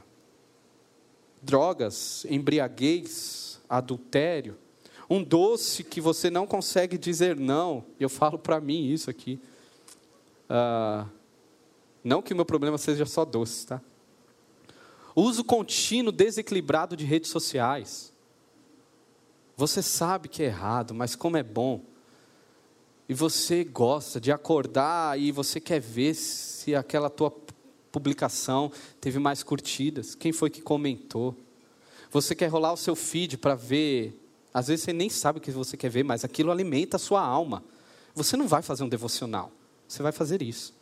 [1.40, 4.58] drogas, embriaguez, adultério,
[5.10, 7.84] um doce que você não consegue dizer não.
[7.98, 9.40] Eu falo para mim isso aqui.
[10.48, 11.06] Ah,
[12.04, 13.82] não que o meu problema seja só doce, tá?
[15.16, 18.12] Uso contínuo, desequilibrado de redes sociais.
[19.56, 21.84] Você sabe que é errado, mas como é bom.
[23.08, 27.34] E você gosta de acordar e você quer ver se aquela tua
[27.90, 28.70] publicação
[29.00, 31.36] teve mais curtidas, quem foi que comentou.
[32.12, 34.19] Você quer rolar o seu feed para ver,
[34.52, 37.22] às vezes você nem sabe o que você quer ver, mas aquilo alimenta a sua
[37.22, 37.62] alma.
[38.14, 39.52] Você não vai fazer um devocional,
[39.86, 40.74] você vai fazer isso.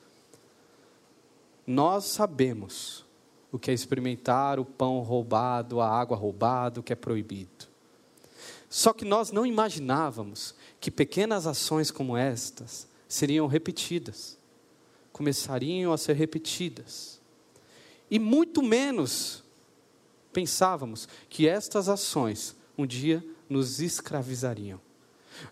[1.67, 3.05] Nós sabemos
[3.53, 7.69] o que é experimentar o pão roubado, a água roubada, o que é proibido.
[8.71, 14.37] Só que nós não imaginávamos que pequenas ações como estas seriam repetidas
[15.13, 17.21] começariam a ser repetidas.
[18.11, 19.43] E muito menos
[20.33, 24.81] pensávamos que estas ações um dia nos escravizariam.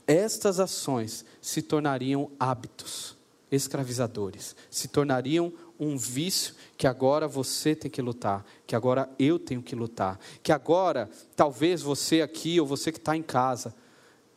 [0.07, 3.17] Estas ações se tornariam hábitos
[3.51, 9.63] escravizadores, se tornariam um vício que agora você tem que lutar, que agora eu tenho
[9.63, 13.75] que lutar, que agora talvez você aqui ou você que está em casa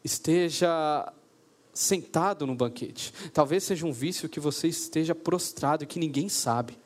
[0.03, 1.11] esteja
[1.73, 3.13] sentado no banquete.
[3.33, 6.77] Talvez seja um vício que você esteja prostrado e que ninguém sabe.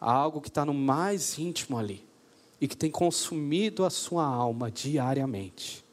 [0.00, 2.07] Algo que está no mais íntimo ali
[2.60, 5.84] e que tem consumido a sua alma diariamente.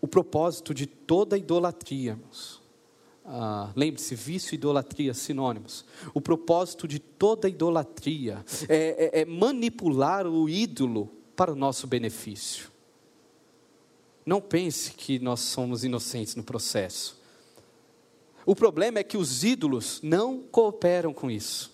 [0.00, 2.60] O propósito de toda idolatria, irmãos.
[3.24, 5.84] Ah, Lembre-se, vício e idolatria, sinônimos.
[6.14, 12.70] O propósito de toda idolatria é, é, é manipular o ídolo para o nosso benefício.
[14.24, 17.20] Não pense que nós somos inocentes no processo.
[18.46, 21.70] O problema é que os ídolos não cooperam com isso.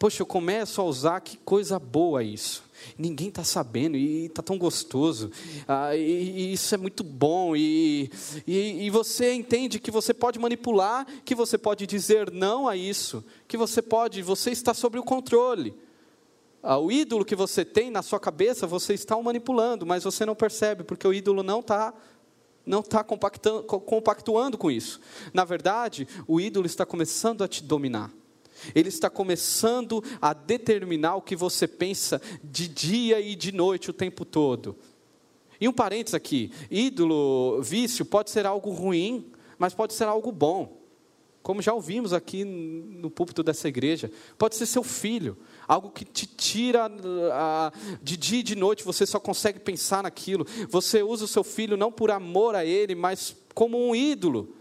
[0.00, 2.64] Poxa, eu começo a usar, que coisa boa isso.
[2.96, 5.30] Ninguém está sabendo e está tão gostoso.
[5.68, 7.54] Ah, e, e, isso é muito bom.
[7.54, 8.10] E,
[8.46, 13.22] e, e você entende que você pode manipular, que você pode dizer não a isso,
[13.46, 15.74] que você pode, você está sobre o controle.
[16.62, 20.24] Ah, o ídolo que você tem na sua cabeça, você está o manipulando, mas você
[20.24, 21.92] não percebe, porque o ídolo não está
[22.64, 24.98] não está compactuando com isso.
[25.34, 28.10] Na verdade, o ídolo está começando a te dominar.
[28.74, 33.94] Ele está começando a determinar o que você pensa de dia e de noite o
[33.94, 34.76] tempo todo.
[35.60, 40.80] E um parênteses aqui: ídolo, vício, pode ser algo ruim, mas pode ser algo bom.
[41.42, 46.26] Como já ouvimos aqui no púlpito dessa igreja, pode ser seu filho, algo que te
[46.26, 50.46] tira uh, de dia e de noite, você só consegue pensar naquilo.
[50.68, 54.54] Você usa o seu filho não por amor a ele, mas como um ídolo.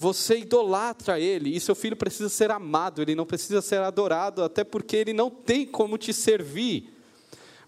[0.00, 4.64] Você idolatra ele e seu filho precisa ser amado, ele não precisa ser adorado, até
[4.64, 6.90] porque ele não tem como te servir.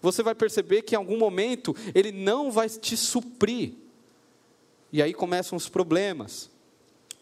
[0.01, 3.73] Você vai perceber que em algum momento ele não vai te suprir.
[4.91, 6.49] E aí começam os problemas.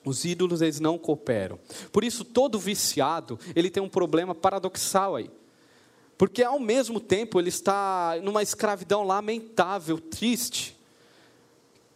[0.05, 1.59] Os ídolos eles não cooperam.
[1.91, 5.29] Por isso todo viciado, ele tem um problema paradoxal aí.
[6.17, 10.79] Porque ao mesmo tempo ele está numa escravidão lamentável, triste.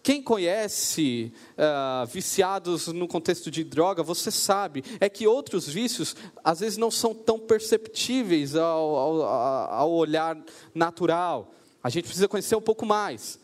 [0.06, 6.60] Quem conhece uh, viciados no contexto de droga, você sabe, é que outros vícios às
[6.60, 10.38] vezes não são tão perceptíveis ao, ao, ao olhar
[10.76, 11.56] natural.
[11.84, 13.40] A gente precisa conhecer um pouco mais.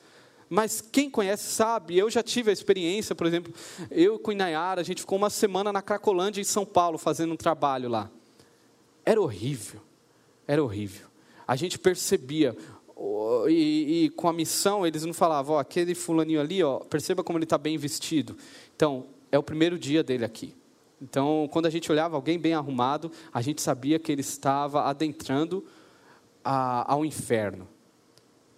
[0.48, 3.52] Mas quem conhece sabe, eu já tive a experiência, por exemplo,
[3.90, 7.38] eu com Inayara, a gente ficou uma semana na Cracolândia, em São Paulo, fazendo um
[7.38, 8.08] trabalho lá.
[9.04, 9.82] Era horrível
[10.52, 11.08] era horrível.
[11.48, 12.56] A gente percebia,
[13.48, 17.38] e, e, com a missão eles não falavam, ó, aquele fulaninho ali, ó, perceba como
[17.38, 18.38] ele está bem vestido.
[18.76, 20.56] Então, é o primeiro dia dele aqui.
[21.02, 25.66] Então, quando a gente olhava alguém bem arrumado, a gente sabia que ele estava adentrando
[26.44, 27.68] a, ao inferno.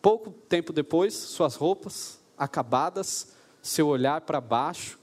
[0.02, 5.00] Pouco tempo depois, suas roupas acabadas, seu olhar para baixo,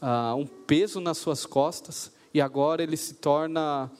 [0.00, 3.90] uh, um peso nas suas costas, e agora ele se torna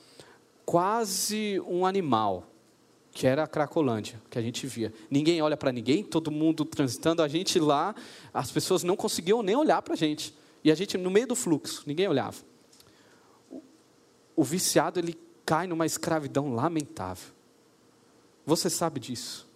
[0.65, 2.49] quase um animal,
[3.13, 4.93] que era a Cracolândia, que a gente via.
[5.11, 7.95] Ninguém olha para ninguém, todo mundo transitando, a gente lá,
[8.33, 10.35] as pessoas não conseguiam nem olhar para a gente.
[10.65, 12.39] E a gente no meio do fluxo, ninguém olhava.
[13.51, 13.61] O,
[14.37, 17.33] o viciado, ele cai numa escravidão lamentável.
[18.47, 19.47] Você sabe disso.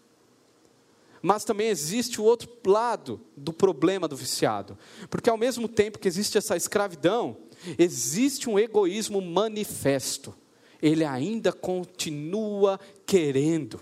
[1.22, 4.76] Mas também existe o outro lado do problema do viciado.
[5.08, 7.38] Porque ao mesmo tempo que existe essa escravidão,
[7.78, 10.34] existe um egoísmo manifesto.
[10.80, 13.80] Ele ainda continua querendo,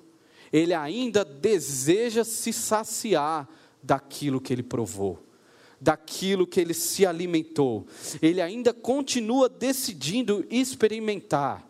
[0.52, 3.48] ele ainda deseja se saciar
[3.82, 5.22] daquilo que ele provou,
[5.80, 7.86] daquilo que ele se alimentou.
[8.22, 11.68] Ele ainda continua decidindo experimentar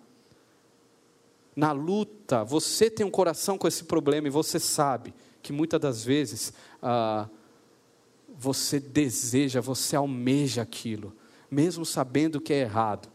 [1.56, 6.04] na luta, você tem um coração com esse problema e você sabe que muitas das
[6.04, 6.52] vezes
[6.82, 7.28] ah,
[8.36, 11.14] você deseja, você almeja aquilo,
[11.50, 13.08] mesmo sabendo que é errado.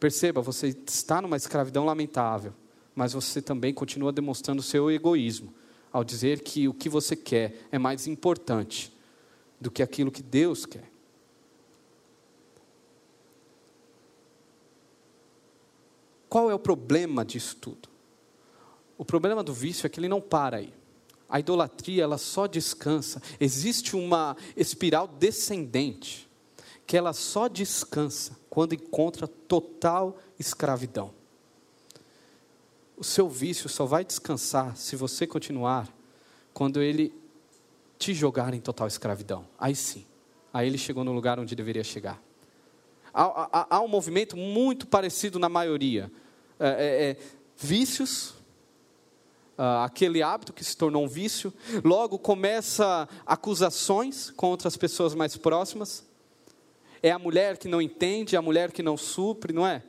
[0.00, 2.54] Perceba, você está numa escravidão lamentável,
[2.94, 5.52] mas você também continua demonstrando seu egoísmo
[5.92, 8.96] ao dizer que o que você quer é mais importante
[9.60, 10.90] do que aquilo que Deus quer.
[16.30, 17.90] Qual é o problema disso tudo?
[18.96, 20.72] O problema do vício é que ele não para aí.
[21.28, 23.20] A idolatria, ela só descansa.
[23.38, 26.26] Existe uma espiral descendente,
[26.86, 31.14] que ela só descansa quando encontra total escravidão.
[32.96, 35.88] O seu vício só vai descansar se você continuar
[36.52, 37.14] quando ele
[37.98, 39.46] te jogar em total escravidão.
[39.58, 40.04] Aí sim,
[40.52, 42.20] aí ele chegou no lugar onde deveria chegar.
[43.14, 46.10] Há, há, há um movimento muito parecido na maioria.
[46.58, 47.16] É, é, é,
[47.56, 48.34] vícios,
[49.56, 51.52] ah, aquele hábito que se tornou um vício.
[51.84, 56.09] Logo começa acusações contra as pessoas mais próximas.
[57.02, 59.82] É a mulher que não entende, é a mulher que não supre, não é?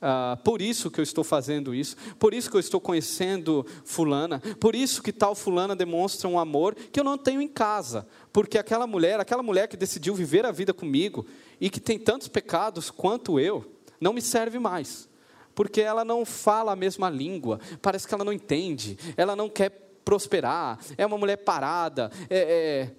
[0.00, 4.40] Ah, por isso que eu estou fazendo isso, por isso que eu estou conhecendo fulana,
[4.60, 8.56] por isso que tal fulana demonstra um amor que eu não tenho em casa, porque
[8.56, 11.26] aquela mulher, aquela mulher que decidiu viver a vida comigo
[11.60, 13.64] e que tem tantos pecados quanto eu,
[14.00, 15.08] não me serve mais,
[15.52, 19.70] porque ela não fala a mesma língua, parece que ela não entende, ela não quer
[20.04, 22.90] prosperar, é uma mulher parada, é, é...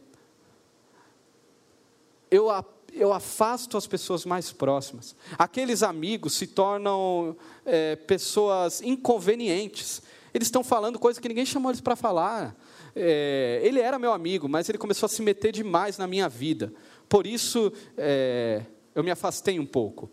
[2.30, 2.62] eu a
[2.94, 5.16] eu afasto as pessoas mais próximas.
[5.38, 7.36] Aqueles amigos se tornam
[7.66, 10.02] é, pessoas inconvenientes.
[10.34, 12.56] Eles estão falando coisas que ninguém chamou eles para falar.
[12.96, 16.74] É, ele era meu amigo, mas ele começou a se meter demais na minha vida.
[17.08, 18.64] Por isso, é,
[18.94, 20.10] eu me afastei um pouco.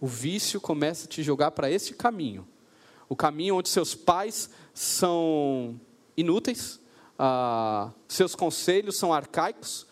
[0.00, 2.46] O vício começa a te jogar para esse caminho.
[3.08, 5.80] O caminho onde seus pais são
[6.16, 6.80] inúteis,
[7.18, 9.86] ah, seus conselhos são arcaicos,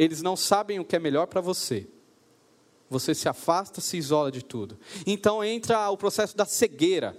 [0.00, 1.86] eles não sabem o que é melhor para você.
[2.88, 4.78] Você se afasta, se isola de tudo.
[5.06, 7.14] Então entra o processo da cegueira.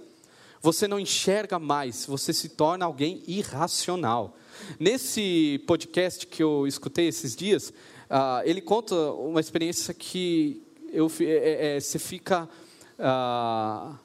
[0.60, 4.36] Você não enxerga mais, você se torna alguém irracional.
[4.80, 10.60] Nesse podcast que eu escutei esses dias, uh, ele conta uma experiência que
[10.92, 12.48] eu, é, é, é você fica.
[12.98, 13.96] Uh,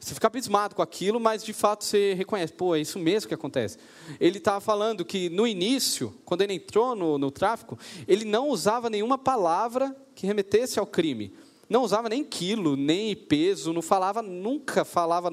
[0.00, 3.34] você fica abismado com aquilo, mas de fato você reconhece, pô, é isso mesmo que
[3.34, 3.76] acontece.
[4.18, 7.78] Ele estava falando que no início, quando ele entrou no, no tráfico,
[8.08, 11.34] ele não usava nenhuma palavra que remetesse ao crime.
[11.68, 15.30] Não usava nem quilo, nem peso, não falava, nunca falava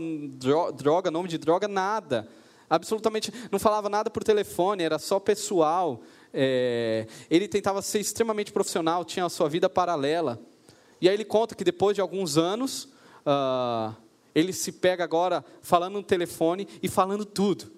[0.76, 2.28] droga, nome de droga, nada.
[2.70, 6.02] Absolutamente, não falava nada por telefone, era só pessoal.
[6.34, 10.40] É, ele tentava ser extremamente profissional, tinha a sua vida paralela.
[11.00, 12.90] E aí ele conta que depois de alguns anos,
[13.26, 13.96] uh,
[14.38, 17.72] ele se pega agora falando no telefone e falando tudo.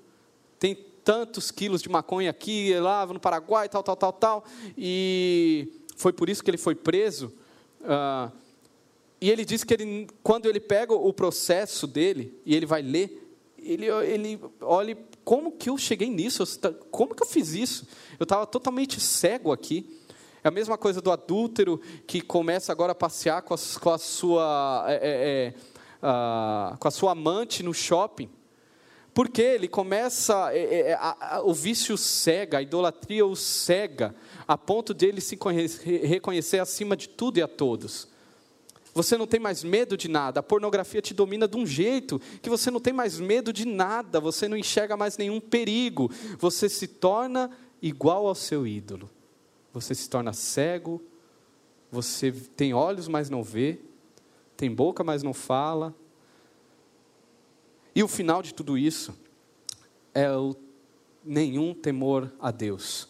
[0.59, 4.45] Tem tantos quilos de maconha aqui, lá no Paraguai, tal, tal, tal, tal.
[4.77, 7.31] E foi por isso que ele foi preso.
[7.79, 8.29] Uh,
[9.21, 13.25] e ele diz que ele, quando ele pega o processo dele e ele vai ler,
[13.57, 16.43] ele, ele olha como que eu cheguei nisso?
[16.91, 17.87] Como que eu fiz isso?
[18.19, 19.97] Eu estava totalmente cego aqui.
[20.43, 23.97] É a mesma coisa do adúltero que começa agora a passear com a, com a
[23.97, 28.29] sua é, é, é ah, com a sua amante no shopping.
[29.13, 34.15] Porque ele começa, é, é, é, a, o vício cega, a idolatria o cega,
[34.47, 35.37] a ponto de ele se
[36.03, 38.07] reconhecer acima de tudo e a todos.
[38.93, 42.49] Você não tem mais medo de nada, a pornografia te domina de um jeito que
[42.49, 46.87] você não tem mais medo de nada, você não enxerga mais nenhum perigo, você se
[46.87, 49.09] torna igual ao seu ídolo.
[49.73, 51.01] Você se torna cego,
[51.91, 53.79] você tem olhos, mas não vê,
[54.59, 55.95] tem boca, mas não fala.
[57.95, 59.17] E o final de tudo isso
[60.13, 60.53] é o
[61.23, 63.07] nenhum temor a Deus.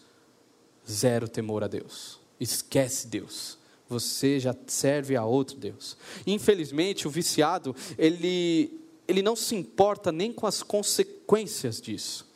[0.88, 2.20] Zero temor a Deus.
[2.40, 3.58] Esquece Deus.
[3.88, 5.98] Você já serve a outro Deus.
[6.28, 12.28] Infelizmente, o viciado, ele, ele não se importa nem com as consequências disso.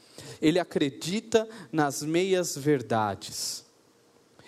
[0.42, 3.64] Ele acredita nas meias verdades.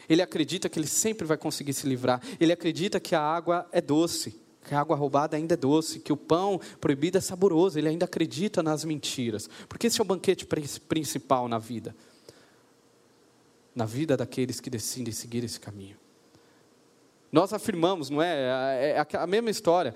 [0.10, 2.20] Ele acredita que ele sempre vai conseguir se livrar.
[2.40, 6.12] Ele acredita que a água é doce, que a água roubada ainda é doce, que
[6.12, 7.78] o pão proibido é saboroso.
[7.78, 9.50] Ele ainda acredita nas mentiras.
[9.70, 10.46] Porque esse é o banquete
[10.88, 11.96] principal na vida.
[13.76, 15.98] Na vida daqueles que decidem seguir esse caminho.
[17.32, 18.94] Nós afirmamos, não é?
[18.94, 19.94] É, é a mesma história.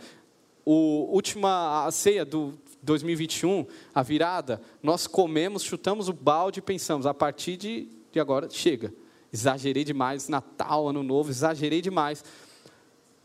[0.65, 2.53] O última a ceia do
[2.83, 8.49] 2021, a virada, nós comemos, chutamos o balde e pensamos, a partir de, de agora,
[8.49, 8.93] chega.
[9.31, 12.23] Exagerei demais, Natal, Ano Novo, exagerei demais.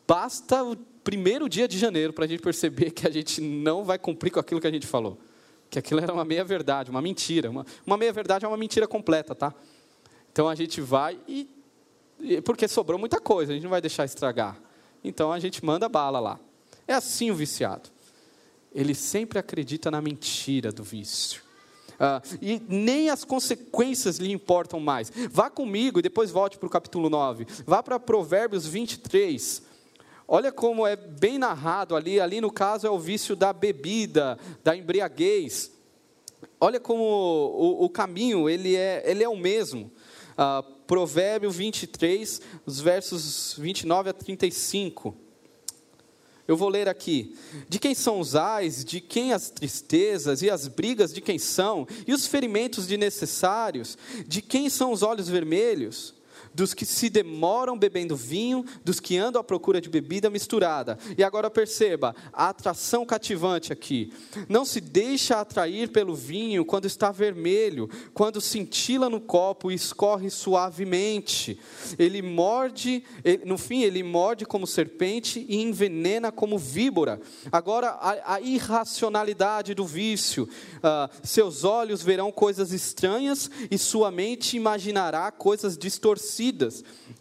[0.06, 3.98] Basta o primeiro dia de janeiro para a gente perceber que a gente não vai
[3.98, 5.18] cumprir com aquilo que a gente falou.
[5.70, 7.50] Que aquilo era uma meia-verdade, uma mentira.
[7.50, 9.54] Uma, uma meia-verdade é uma mentira completa, tá?
[10.32, 11.48] Então a gente vai e
[12.44, 14.58] porque sobrou muita coisa, a gente não vai deixar estragar.
[15.02, 16.40] Então a gente manda bala lá.
[16.86, 17.90] É assim o viciado.
[18.74, 21.42] Ele sempre acredita na mentira do vício.
[21.98, 25.12] Ah, e nem as consequências lhe importam mais.
[25.30, 27.46] Vá comigo e depois volte para o capítulo 9.
[27.66, 29.62] Vá para Provérbios 23.
[30.26, 32.20] Olha como é bem narrado ali.
[32.20, 35.70] Ali, no caso, é o vício da bebida, da embriaguez.
[36.60, 39.90] Olha como o, o caminho ele é, ele é o mesmo.
[40.32, 45.14] Uh, Provérbio 23, os versos 29 a 35.
[46.46, 47.34] Eu vou ler aqui.
[47.68, 51.86] De quem são os ais, de quem as tristezas e as brigas de quem são,
[52.06, 53.96] e os ferimentos de necessários,
[54.26, 56.14] de quem são os olhos vermelhos?
[56.54, 60.96] Dos que se demoram bebendo vinho, dos que andam à procura de bebida misturada.
[61.18, 64.12] E agora perceba, a atração cativante aqui.
[64.48, 70.30] Não se deixa atrair pelo vinho quando está vermelho, quando cintila no copo e escorre
[70.30, 71.58] suavemente.
[71.98, 77.20] Ele morde, ele, no fim, ele morde como serpente e envenena como víbora.
[77.50, 80.48] Agora, a, a irracionalidade do vício.
[80.76, 86.43] Uh, seus olhos verão coisas estranhas e sua mente imaginará coisas distorcidas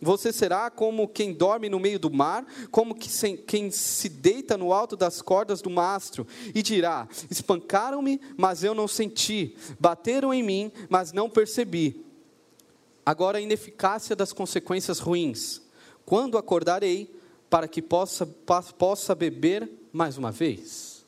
[0.02, 4.96] você será como quem dorme no meio do mar, como quem se deita no alto
[4.96, 11.12] das cordas do mastro, e dirá: Espancaram-me, mas eu não senti, bateram em mim, mas
[11.12, 12.06] não percebi.
[13.06, 15.62] Agora a ineficácia das consequências ruins.
[16.06, 17.14] Quando acordarei,
[17.50, 18.26] para que possa,
[18.78, 21.06] possa beber mais uma vez?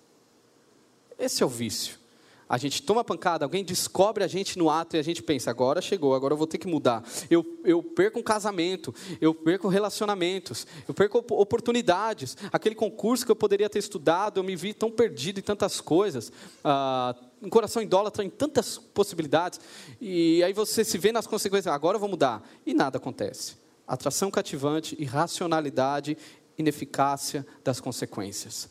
[1.18, 2.05] Esse é o vício.
[2.48, 5.82] A gente toma pancada, alguém descobre a gente no ato e a gente pensa, agora
[5.82, 7.04] chegou, agora eu vou ter que mudar.
[7.30, 12.38] Eu, eu perco um casamento, eu perco relacionamentos, eu perco oportunidades.
[12.52, 16.32] Aquele concurso que eu poderia ter estudado, eu me vi tão perdido em tantas coisas.
[16.64, 19.60] Ah, um coração idólatra em tantas possibilidades.
[20.00, 22.48] E aí você se vê nas consequências, agora eu vou mudar.
[22.66, 23.56] E nada acontece.
[23.88, 26.18] Atração cativante, irracionalidade,
[26.58, 28.70] ineficácia das consequências.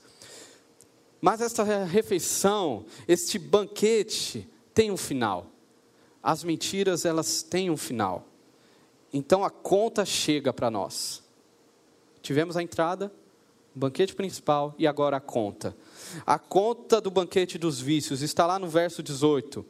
[1.25, 5.47] Mas esta refeição, este banquete, tem um final.
[6.23, 8.29] As mentiras, elas têm um final.
[9.11, 11.23] Então a conta chega para nós.
[12.21, 13.11] Tivemos a entrada,
[13.75, 15.75] o banquete principal e agora a conta.
[16.27, 19.65] A conta do banquete dos vícios está lá no verso 18.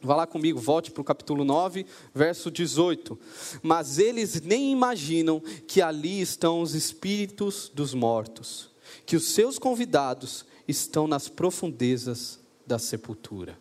[0.00, 1.84] Vá lá comigo, volte para o capítulo 9,
[2.14, 3.20] verso 18.
[3.60, 8.70] Mas eles nem imaginam que ali estão os espíritos dos mortos,
[9.04, 13.58] que os seus convidados estão nas profundezas da sepultura.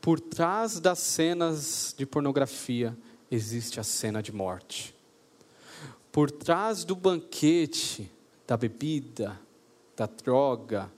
[0.00, 2.94] Por trás das cenas de pornografia
[3.30, 4.94] existe a cena de morte.
[6.12, 8.10] Por trás do banquete,
[8.46, 9.40] da bebida,
[9.96, 10.92] da droga,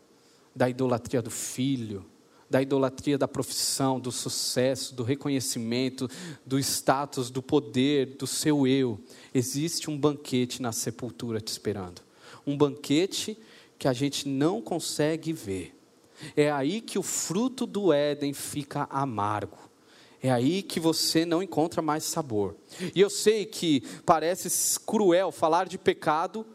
[0.54, 2.04] da idolatria do filho,
[2.48, 6.08] da idolatria da profissão, do sucesso, do reconhecimento,
[6.44, 8.98] do status, do poder, do seu eu,
[9.34, 12.02] existe um banquete na sepultura te esperando.
[12.46, 13.38] Um banquete
[13.78, 15.74] que a gente não consegue ver.
[16.36, 19.58] É aí que o fruto do Éden fica amargo.
[20.22, 22.56] É aí que você não encontra mais sabor.
[22.94, 26.46] E eu sei que parece cruel falar de pecado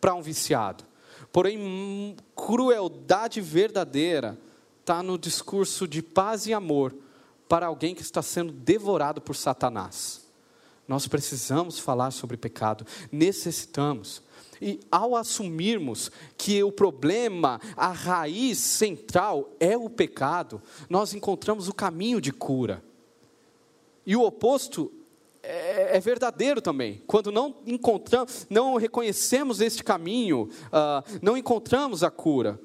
[0.00, 0.84] para um viciado.
[1.32, 4.38] Porém, crueldade verdadeira
[4.80, 6.94] está no discurso de paz e amor
[7.48, 10.28] para alguém que está sendo devorado por Satanás.
[10.88, 14.22] Nós precisamos falar sobre pecado, necessitamos.
[14.60, 21.74] E ao assumirmos que o problema, a raiz central é o pecado, nós encontramos o
[21.74, 22.82] caminho de cura.
[24.04, 24.92] E o oposto
[25.42, 27.02] é, é verdadeiro também.
[27.06, 32.60] Quando não encontramos, não reconhecemos este caminho, uh, não encontramos a cura.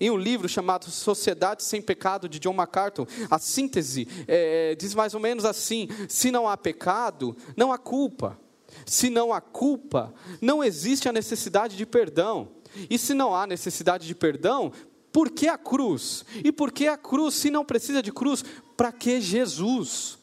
[0.00, 5.14] em um livro chamado Sociedade Sem Pecado, de John MacArthur, a síntese é, diz mais
[5.14, 8.38] ou menos assim: se não há pecado, não há culpa.
[8.86, 12.48] Se não há culpa, não existe a necessidade de perdão.
[12.88, 14.72] E se não há necessidade de perdão,
[15.12, 16.24] por que a cruz?
[16.44, 17.34] E por que a cruz?
[17.34, 18.44] Se não precisa de cruz,
[18.76, 20.18] para que Jesus?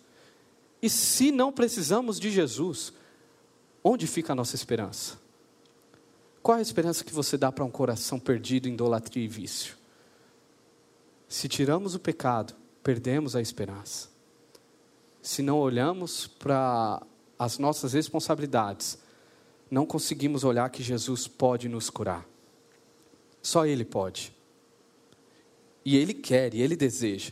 [0.82, 2.94] E se não precisamos de Jesus,
[3.84, 5.18] onde fica a nossa esperança?
[6.42, 9.76] Qual a esperança que você dá para um coração perdido em idolatria e vício?
[11.28, 14.10] Se tiramos o pecado, perdemos a esperança.
[15.22, 17.02] Se não olhamos para
[17.38, 18.98] as nossas responsabilidades,
[19.70, 22.26] não conseguimos olhar que Jesus pode nos curar.
[23.42, 24.34] Só Ele pode.
[25.86, 27.32] E Ele quer, e Ele deseja.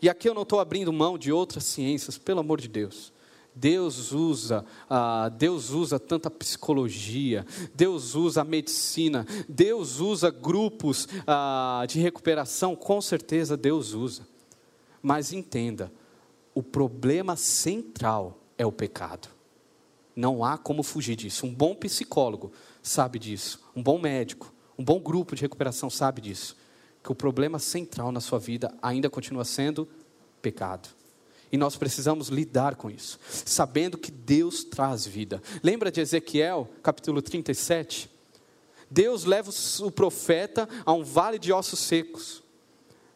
[0.00, 3.12] E aqui eu não estou abrindo mão de outras ciências, pelo amor de Deus.
[3.54, 11.84] Deus usa, ah, Deus usa tanta psicologia, Deus usa a medicina, Deus usa grupos ah,
[11.88, 14.28] de recuperação, com certeza Deus usa.
[15.00, 15.90] Mas entenda,
[16.54, 19.28] o problema central é o pecado.
[20.14, 21.46] Não há como fugir disso.
[21.46, 22.52] Um bom psicólogo
[22.82, 26.56] sabe disso, um bom médico, um bom grupo de recuperação sabe disso.
[27.02, 29.88] Que o problema central na sua vida ainda continua sendo
[30.40, 30.88] pecado.
[31.50, 35.40] E nós precisamos lidar com isso, sabendo que Deus traz vida.
[35.62, 38.10] Lembra de Ezequiel, capítulo 37?
[38.90, 39.50] Deus leva
[39.80, 42.42] o profeta a um vale de ossos secos,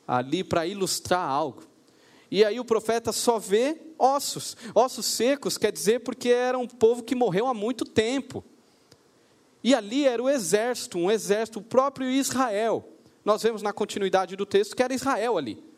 [0.06, 1.62] ali para ilustrar algo.
[2.30, 4.56] E aí o profeta só vê ossos.
[4.74, 8.44] Ossos secos quer dizer porque era um povo que morreu há muito tempo.
[9.62, 12.88] E ali era o exército, um exército, o próprio Israel.
[13.24, 15.70] Nós vemos na continuidade do texto que era Israel ali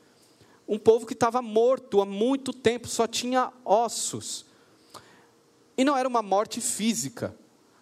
[0.67, 4.47] um povo que estava morto há muito tempo, só tinha ossos.
[5.77, 7.37] E não era uma morte física.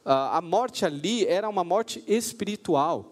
[0.04, 3.09] a morte ali era uma morte espiritual.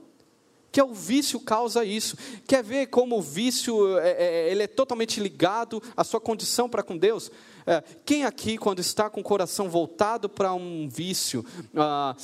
[0.79, 2.17] Que é o vício causa isso.
[2.47, 6.85] Quer ver como o vício é, é, ele é totalmente ligado à sua condição para
[6.85, 7.33] com Deus?
[7.67, 12.15] É, quem aqui, quando está com o coração voltado para um vício, ah,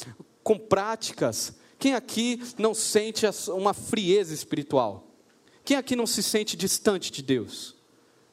[0.44, 5.04] com práticas, quem aqui não sente uma frieza espiritual?
[5.64, 7.74] Quem aqui não se sente distante de Deus?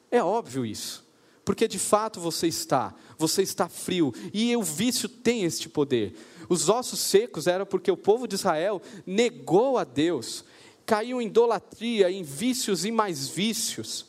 [0.08, 1.01] É óbvio isso.
[1.44, 6.14] Porque de fato você está, você está frio, e o vício tem este poder.
[6.48, 10.44] Os ossos secos eram porque o povo de Israel negou a Deus,
[10.86, 14.06] caiu em idolatria, em vícios e mais vícios.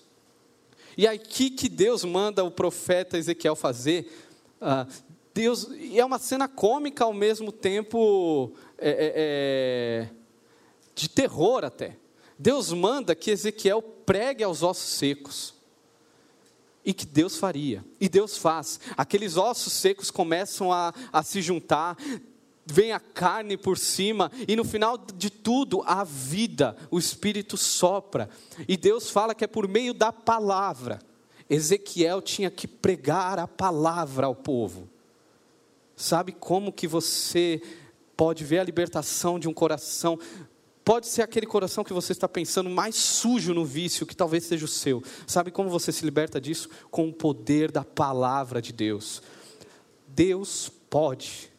[0.98, 4.12] E aqui que Deus manda o profeta Ezequiel fazer,
[4.62, 4.92] uh,
[5.34, 10.10] Deus, é uma cena cômica ao mesmo tempo é, é, é,
[10.94, 11.98] de terror até.
[12.38, 15.56] Deus manda que Ezequiel pregue aos ossos secos.
[16.86, 17.84] E que Deus faria.
[18.00, 18.80] E Deus faz.
[18.98, 21.98] Aqueles ossos secos começam a, a se juntar,
[22.66, 28.30] vem a carne por cima, e no final de tudo, a vida, o Espírito sopra.
[28.68, 31.00] E Deus fala que é por meio da palavra.
[31.50, 34.90] Ezequiel tinha que pregar a palavra ao povo.
[35.96, 37.62] Sabe como que você
[38.16, 40.18] pode ver a libertação de um coração
[40.84, 44.66] Pode ser aquele coração que você está pensando mais sujo no vício, que talvez seja
[44.66, 45.02] o seu.
[45.26, 46.70] Sabe como você se liberta disso?
[46.92, 49.22] Com o poder da palavra de Deus.
[50.08, 51.50] Deus pode.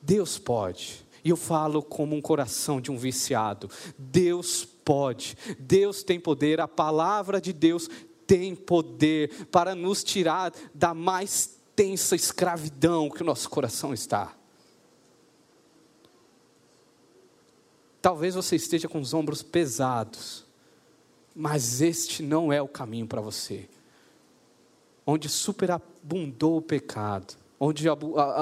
[0.00, 1.06] Deus pode.
[1.22, 3.70] E eu falo como um coração de um viciado.
[3.98, 5.36] Deus pode.
[5.58, 6.60] Deus tem poder.
[6.60, 7.90] A palavra de Deus
[8.26, 14.37] tem poder para nos tirar da mais tensa escravidão que o nosso coração está.
[18.00, 20.44] Talvez você esteja com os ombros pesados,
[21.34, 23.68] mas este não é o caminho para você.
[25.06, 27.86] Onde superabundou o pecado, onde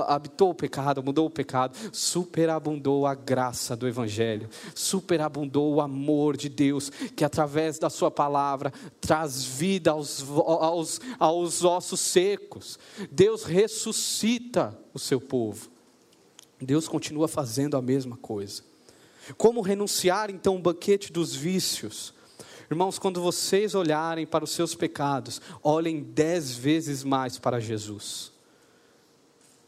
[0.09, 6.49] habitou o pecado, mudou o pecado, superabundou a graça do Evangelho, superabundou o amor de
[6.49, 12.79] Deus, que através da Sua palavra traz vida aos, aos, aos ossos secos.
[13.11, 15.71] Deus ressuscita o seu povo.
[16.61, 18.63] Deus continua fazendo a mesma coisa.
[19.37, 22.15] Como renunciar então o banquete dos vícios?
[22.71, 28.33] Irmãos, quando vocês olharem para os seus pecados, olhem dez vezes mais para Jesus.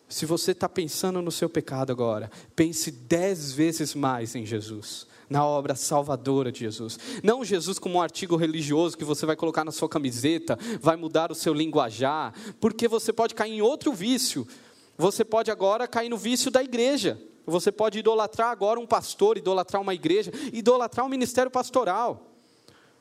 [0.09, 5.45] Se você está pensando no seu pecado agora, pense dez vezes mais em Jesus, na
[5.45, 6.99] obra salvadora de Jesus.
[7.23, 11.31] Não Jesus como um artigo religioso que você vai colocar na sua camiseta, vai mudar
[11.31, 14.49] o seu linguajar, porque você pode cair em outro vício.
[14.97, 17.21] Você pode agora cair no vício da igreja.
[17.51, 22.25] Você pode idolatrar agora um pastor, idolatrar uma igreja, idolatrar um ministério pastoral.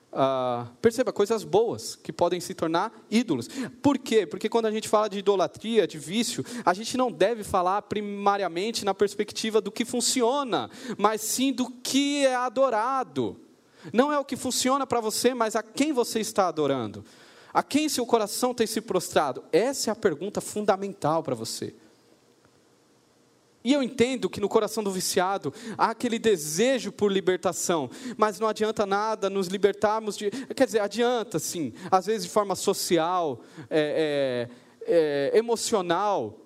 [0.09, 3.49] Uh, perceba, coisas boas que podem se tornar ídolos.
[3.81, 4.25] Por quê?
[4.25, 8.85] Porque quando a gente fala de idolatria, de vício, a gente não deve falar primariamente
[8.85, 13.37] na perspectiva do que funciona, mas sim do que é adorado.
[13.93, 17.03] Não é o que funciona para você, mas a quem você está adorando.
[17.53, 19.43] A quem seu coração tem se prostrado?
[19.51, 21.75] Essa é a pergunta fundamental para você.
[23.67, 28.47] E eu entendo que no coração do viciado há aquele desejo por libertação, mas não
[28.47, 30.31] adianta nada nos libertarmos de.
[30.55, 34.47] Quer dizer, adianta sim, às vezes de forma social, é,
[34.87, 36.39] é, é, emocional.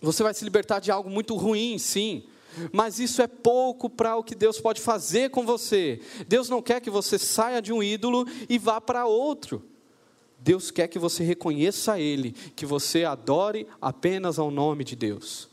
[0.00, 2.22] Você vai se libertar de algo muito ruim, sim.
[2.70, 6.00] Mas isso é pouco para o que Deus pode fazer com você.
[6.28, 9.60] Deus não quer que você saia de um ídolo e vá para outro.
[10.38, 15.52] Deus quer que você reconheça Ele, que você adore apenas ao nome de Deus.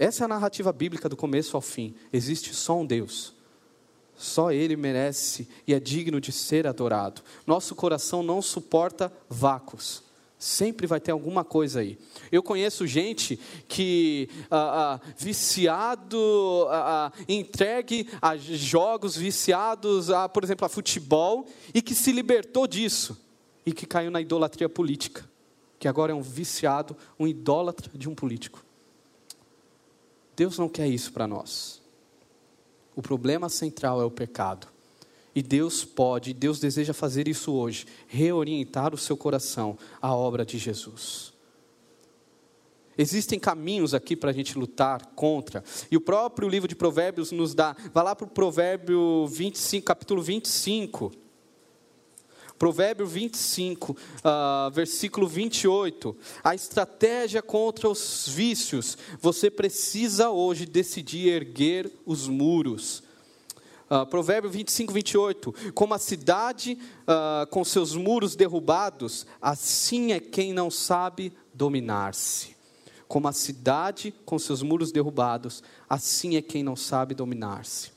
[0.00, 1.94] Essa é a narrativa bíblica do começo ao fim.
[2.10, 3.34] Existe só um Deus.
[4.16, 7.20] Só Ele merece e é digno de ser adorado.
[7.46, 10.02] Nosso coração não suporta vácuos.
[10.38, 11.98] Sempre vai ter alguma coisa aí.
[12.32, 13.38] Eu conheço gente
[13.68, 21.46] que, ah, ah, viciado, ah, ah entregue a jogos, viciados, a, por exemplo, a futebol,
[21.74, 23.22] e que se libertou disso,
[23.66, 25.28] e que caiu na idolatria política,
[25.78, 28.64] que agora é um viciado, um idólatra de um político.
[30.40, 31.82] Deus não quer isso para nós.
[32.96, 34.68] O problema central é o pecado.
[35.34, 40.56] E Deus pode, Deus deseja fazer isso hoje, reorientar o seu coração à obra de
[40.56, 41.34] Jesus.
[42.96, 47.54] Existem caminhos aqui para a gente lutar contra, e o próprio livro de Provérbios nos
[47.54, 51.12] dá, vai lá para o Provérbio 25, capítulo 25.
[52.60, 56.14] Provérbio 25, uh, versículo 28.
[56.44, 58.98] A estratégia contra os vícios.
[59.18, 63.02] Você precisa hoje decidir erguer os muros.
[63.90, 65.72] Uh, Provérbio 25, 28.
[65.72, 72.54] Como a cidade uh, com seus muros derrubados, assim é quem não sabe dominar-se.
[73.08, 77.90] Como a cidade com seus muros derrubados, assim é quem não sabe dominar-se.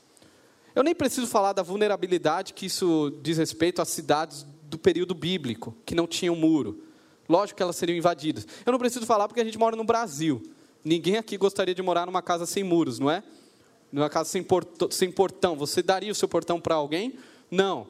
[0.74, 5.76] Eu nem preciso falar da vulnerabilidade que isso diz respeito às cidades do período bíblico,
[5.84, 6.82] que não tinham muro.
[7.28, 8.46] Lógico que elas seriam invadidas.
[8.64, 10.42] Eu não preciso falar porque a gente mora no Brasil.
[10.84, 13.22] Ninguém aqui gostaria de morar numa casa sem muros, não é?
[13.90, 14.90] Numa casa sem, portão.
[14.90, 15.56] Sem portão.
[15.56, 17.18] Você daria o seu portão para alguém?
[17.50, 17.86] Não.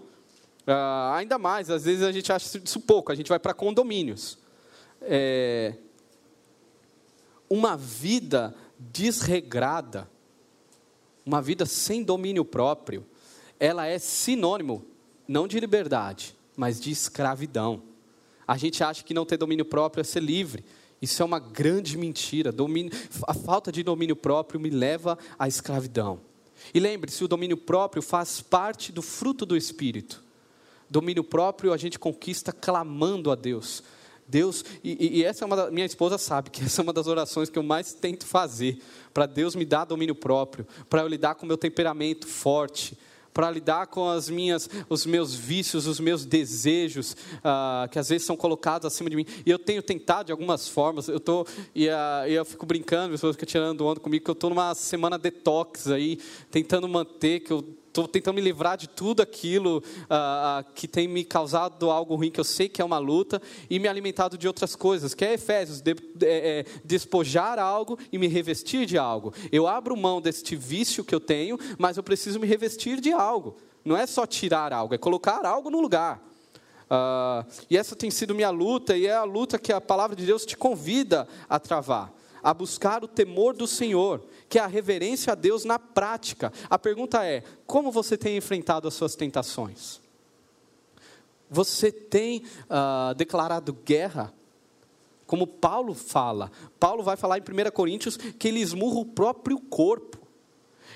[0.67, 4.39] Ah, ainda mais, às vezes a gente acha isso pouco, a gente vai para condomínios.
[5.03, 5.75] É,
[7.49, 10.09] uma vida desregrada,
[11.25, 13.05] uma vida sem domínio próprio,
[13.61, 14.85] ela é sinônimo,
[15.29, 17.83] não de liberdade, mas de escravidão.
[18.47, 20.65] A gente acha que não ter domínio próprio é ser livre.
[21.01, 22.53] Isso é uma grande mentira.
[22.53, 22.93] Domínio,
[23.27, 26.21] a falta de domínio próprio me leva à escravidão.
[26.73, 30.23] E lembre-se, o domínio próprio faz parte do fruto do Espírito.
[30.89, 33.83] Domínio próprio a gente conquista clamando a Deus.
[34.27, 37.07] Deus, e, e essa é uma da, minha esposa sabe que essa é uma das
[37.07, 38.79] orações que eu mais tento fazer,
[39.13, 42.97] para Deus me dar domínio próprio, para eu lidar com o meu temperamento forte,
[43.35, 48.25] para lidar com as minhas, os meus vícios, os meus desejos, uh, que às vezes
[48.25, 49.27] são colocados acima de mim.
[49.45, 51.09] E eu tenho tentado de algumas formas.
[51.09, 54.51] Eu tô e, uh, eu fico brincando, pessoas ficam tirando onda comigo que eu estou
[54.51, 57.65] numa semana detox aí, tentando manter que eu
[57.95, 62.41] estou tentando me livrar de tudo aquilo uh, que tem me causado algo ruim, que
[62.41, 63.41] eu sei que é uma luta,
[63.71, 65.95] e me alimentado de outras coisas, que é Efésios, de, é,
[66.61, 69.33] é, despojar algo e me revestir de algo.
[69.53, 73.57] Eu abro mão deste vício que eu tenho, mas eu preciso me revestir de algo.
[73.85, 76.21] Não é só tirar algo, é colocar algo no lugar.
[76.87, 80.27] Uh, e essa tem sido minha luta, e é a luta que a palavra de
[80.27, 82.13] Deus te convida a travar
[82.45, 86.53] a buscar o temor do Senhor, que é a reverência a Deus na prática.
[86.69, 89.99] A pergunta é: como você tem enfrentado as suas tentações?
[91.49, 94.33] Você tem uh, declarado guerra?
[95.27, 96.53] Como Paulo fala.
[96.79, 100.19] Paulo vai falar em 1 Coríntios que ele esmurra o próprio corpo.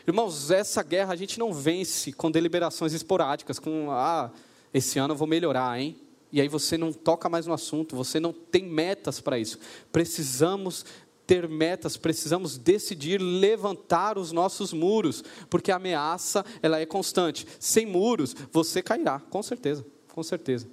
[0.06, 4.30] Irmãos, essa guerra a gente não vence com deliberações esporádicas, com, ah,
[4.72, 5.96] esse ano eu vou melhorar, hein?
[6.30, 9.58] E aí você não toca mais no assunto, você não tem metas para isso.
[9.90, 10.84] Precisamos
[11.28, 17.46] ter metas, precisamos decidir levantar os nossos muros, porque a ameaça ela é constante.
[17.60, 20.66] Sem muros, você cairá, com certeza, com certeza.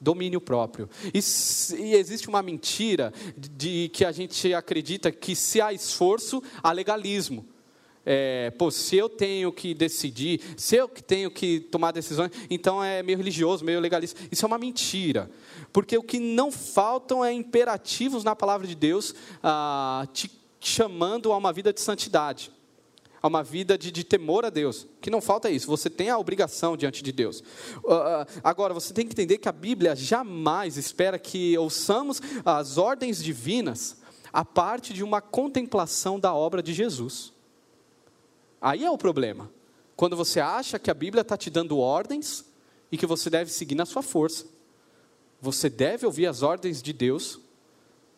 [0.00, 0.88] Domínio próprio.
[1.12, 1.18] E,
[1.76, 6.72] e existe uma mentira de, de que a gente acredita que se há esforço, há
[6.72, 7.44] legalismo
[8.10, 12.82] é, pô, se eu tenho que decidir, se eu que tenho que tomar decisões, então
[12.82, 14.18] é meio religioso, meio legalista.
[14.32, 15.30] Isso é uma mentira.
[15.78, 21.36] Porque o que não faltam é imperativos na palavra de Deus ah, te chamando a
[21.36, 22.50] uma vida de santidade,
[23.22, 24.82] a uma vida de, de temor a Deus.
[24.82, 27.44] O que não falta é isso, você tem a obrigação diante de Deus.
[27.84, 33.22] Uh, agora, você tem que entender que a Bíblia jamais espera que ouçamos as ordens
[33.22, 33.98] divinas
[34.32, 37.32] a parte de uma contemplação da obra de Jesus.
[38.60, 39.48] Aí é o problema.
[39.94, 42.44] Quando você acha que a Bíblia está te dando ordens
[42.90, 44.57] e que você deve seguir na sua força.
[45.40, 47.40] Você deve ouvir as ordens de Deus,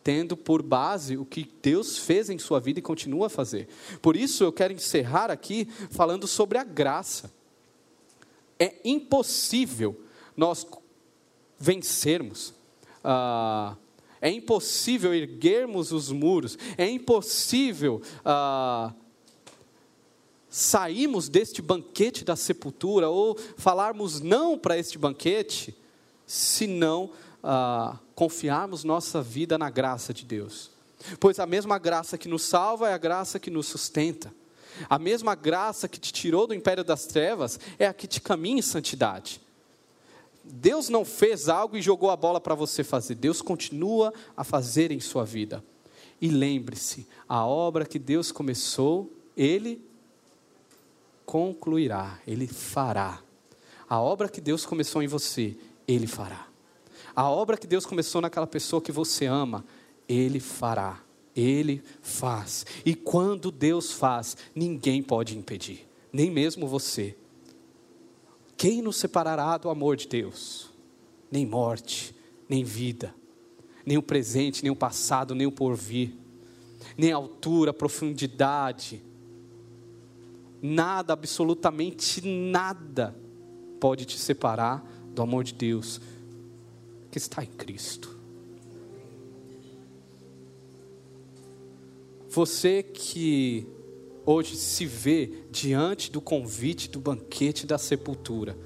[0.03, 3.67] tendo por base o que Deus fez em sua vida e continua a fazer.
[4.01, 7.31] Por isso eu quero encerrar aqui falando sobre a graça.
[8.59, 9.99] É impossível
[10.35, 10.65] nós
[11.59, 12.53] vencermos.
[13.03, 13.75] Ah,
[14.19, 16.57] é impossível erguermos os muros.
[16.77, 18.93] É impossível ah,
[20.49, 25.75] sairmos deste banquete da sepultura ou falarmos não para este banquete,
[26.31, 27.09] se não
[27.43, 30.71] ah, confiarmos nossa vida na graça de Deus.
[31.19, 34.33] Pois a mesma graça que nos salva é a graça que nos sustenta.
[34.89, 38.59] A mesma graça que te tirou do império das trevas é a que te caminha
[38.59, 39.41] em santidade.
[40.41, 43.15] Deus não fez algo e jogou a bola para você fazer.
[43.15, 45.61] Deus continua a fazer em sua vida.
[46.21, 49.81] E lembre-se, a obra que Deus começou, Ele
[51.25, 53.19] concluirá, Ele fará.
[53.89, 55.57] A obra que Deus começou em você,
[55.87, 56.47] Ele fará.
[57.15, 59.65] A obra que Deus começou naquela pessoa que você ama,
[60.07, 61.01] Ele fará.
[61.35, 62.65] Ele faz.
[62.85, 67.15] E quando Deus faz, ninguém pode impedir, nem mesmo você.
[68.57, 70.69] Quem nos separará do amor de Deus?
[71.31, 72.13] Nem morte,
[72.49, 73.15] nem vida,
[73.85, 76.13] nem o presente, nem o passado, nem o porvir,
[76.97, 79.01] nem altura, profundidade,
[80.61, 83.15] Nada, absolutamente nada,
[83.79, 85.99] pode te separar do amor de Deus
[87.11, 88.17] que está em Cristo.
[92.29, 93.67] Você que
[94.25, 98.57] hoje se vê diante do convite do banquete da sepultura,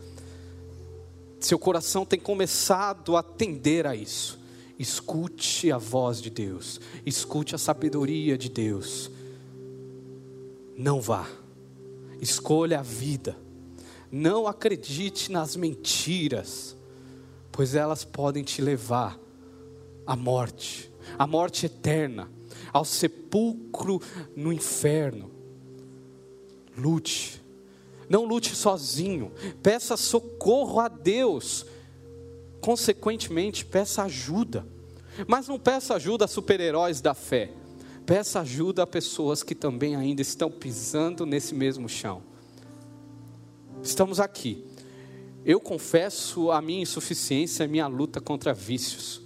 [1.39, 4.39] seu coração tem começado a atender a isso.
[4.77, 9.09] Escute a voz de Deus, escute a sabedoria de Deus.
[10.77, 11.27] Não vá
[12.21, 13.37] escolha a vida.
[14.17, 16.73] Não acredite nas mentiras,
[17.51, 19.19] pois elas podem te levar
[20.07, 20.89] à morte,
[21.19, 22.31] à morte eterna,
[22.71, 24.01] ao sepulcro
[24.33, 25.29] no inferno.
[26.77, 27.43] Lute,
[28.07, 31.65] não lute sozinho, peça socorro a Deus,
[32.61, 34.65] consequentemente, peça ajuda,
[35.27, 37.51] mas não peça ajuda a super-heróis da fé
[38.05, 42.21] Peça ajuda a pessoas que também ainda estão pisando nesse mesmo chão.
[43.85, 44.65] Estamos aqui.
[45.45, 49.21] Eu confesso a minha insuficiência, a minha luta contra vícios,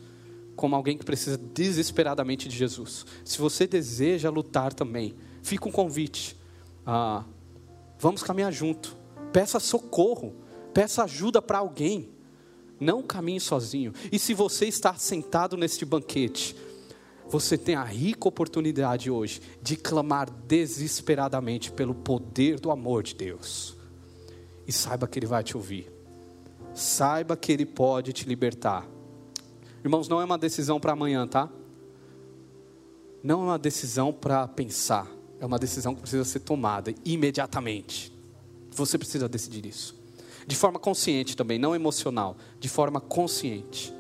[0.54, 3.06] como alguém que precisa desesperadamente de Jesus.
[3.24, 6.36] Se você deseja lutar também, fica um convite.
[6.86, 7.24] Ah,
[7.98, 8.98] vamos caminhar junto.
[9.32, 10.36] Peça socorro,
[10.74, 12.10] peça ajuda para alguém.
[12.78, 13.94] Não caminhe sozinho.
[14.12, 16.54] E se você está sentado neste banquete,
[17.30, 23.79] você tem a rica oportunidade hoje de clamar desesperadamente pelo poder do amor de Deus.
[24.70, 25.92] E saiba que Ele vai te ouvir.
[26.76, 28.88] Saiba que Ele pode te libertar.
[29.84, 31.50] Irmãos, não é uma decisão para amanhã, tá?
[33.24, 35.08] Não é uma decisão para pensar.
[35.40, 38.16] É uma decisão que precisa ser tomada imediatamente.
[38.70, 40.00] Você precisa decidir isso.
[40.46, 42.38] De forma consciente também, não emocional.
[42.60, 43.92] De forma consciente.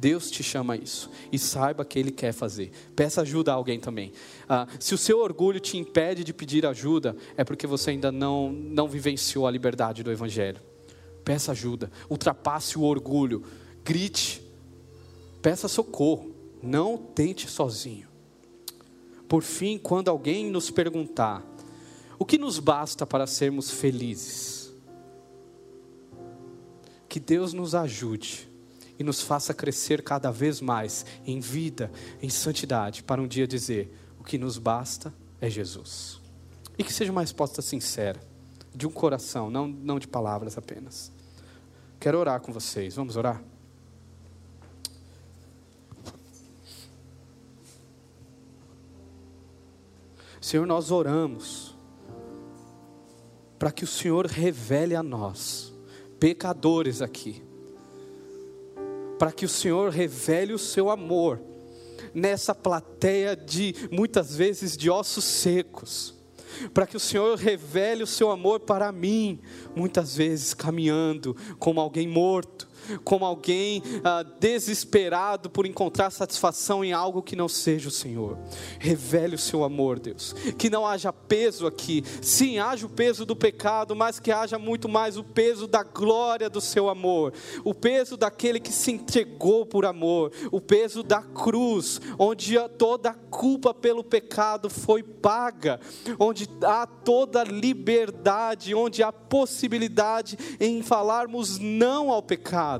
[0.00, 1.10] Deus te chama a isso.
[1.30, 2.72] E saiba que Ele quer fazer.
[2.96, 4.12] Peça ajuda a alguém também.
[4.48, 8.50] Ah, se o seu orgulho te impede de pedir ajuda, é porque você ainda não,
[8.50, 10.58] não vivenciou a liberdade do Evangelho.
[11.22, 11.92] Peça ajuda.
[12.08, 13.44] Ultrapasse o orgulho.
[13.84, 14.42] Grite.
[15.42, 16.34] Peça socorro.
[16.62, 18.08] Não tente sozinho.
[19.28, 21.44] Por fim, quando alguém nos perguntar:
[22.18, 24.72] o que nos basta para sermos felizes?
[27.06, 28.49] Que Deus nos ajude
[29.00, 31.90] e nos faça crescer cada vez mais em vida,
[32.20, 36.20] em santidade, para um dia dizer: o que nos basta é Jesus.
[36.76, 38.20] E que seja uma resposta sincera,
[38.74, 41.10] de um coração, não, não de palavras apenas.
[41.98, 43.42] Quero orar com vocês, vamos orar?
[50.42, 51.74] Senhor, nós oramos
[53.58, 55.72] para que o Senhor revele a nós,
[56.18, 57.42] pecadores aqui,
[59.20, 61.38] para que o Senhor revele o seu amor
[62.14, 66.14] nessa plateia de muitas vezes de ossos secos,
[66.72, 69.38] para que o Senhor revele o seu amor para mim,
[69.76, 72.66] muitas vezes caminhando como alguém morto,
[73.04, 78.38] como alguém ah, desesperado por encontrar satisfação em algo que não seja o Senhor.
[78.78, 80.34] Revele o seu amor, Deus.
[80.58, 82.02] Que não haja peso aqui.
[82.22, 86.48] Sim, haja o peso do pecado, mas que haja muito mais o peso da glória
[86.48, 87.32] do seu amor.
[87.64, 90.32] O peso daquele que se entregou por amor.
[90.50, 95.80] O peso da cruz, onde toda a culpa pelo pecado foi paga.
[96.18, 102.79] Onde há toda a liberdade, onde há possibilidade em falarmos não ao pecado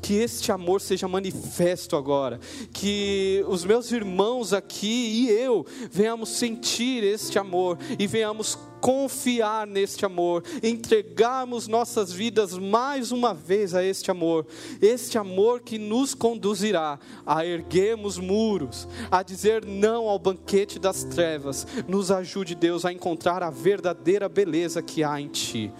[0.00, 2.40] que este amor seja manifesto agora,
[2.72, 10.04] que os meus irmãos aqui e eu venhamos sentir este amor e venhamos confiar neste
[10.06, 14.46] amor, entregarmos nossas vidas mais uma vez a este amor,
[14.80, 21.66] este amor que nos conduzirá a erguermos muros, a dizer não ao banquete das trevas.
[21.86, 25.72] Nos ajude, Deus, a encontrar a verdadeira beleza que há em Ti.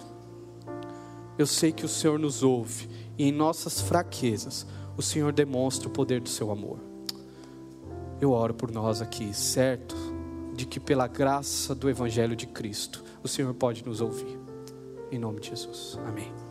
[1.37, 2.87] Eu sei que o Senhor nos ouve
[3.21, 4.65] e em nossas fraquezas
[4.97, 6.79] o Senhor demonstra o poder do seu amor.
[8.19, 9.95] Eu oro por nós aqui, certo
[10.55, 14.39] de que pela graça do Evangelho de Cristo, o Senhor pode nos ouvir.
[15.11, 15.99] Em nome de Jesus.
[16.03, 16.50] Amém.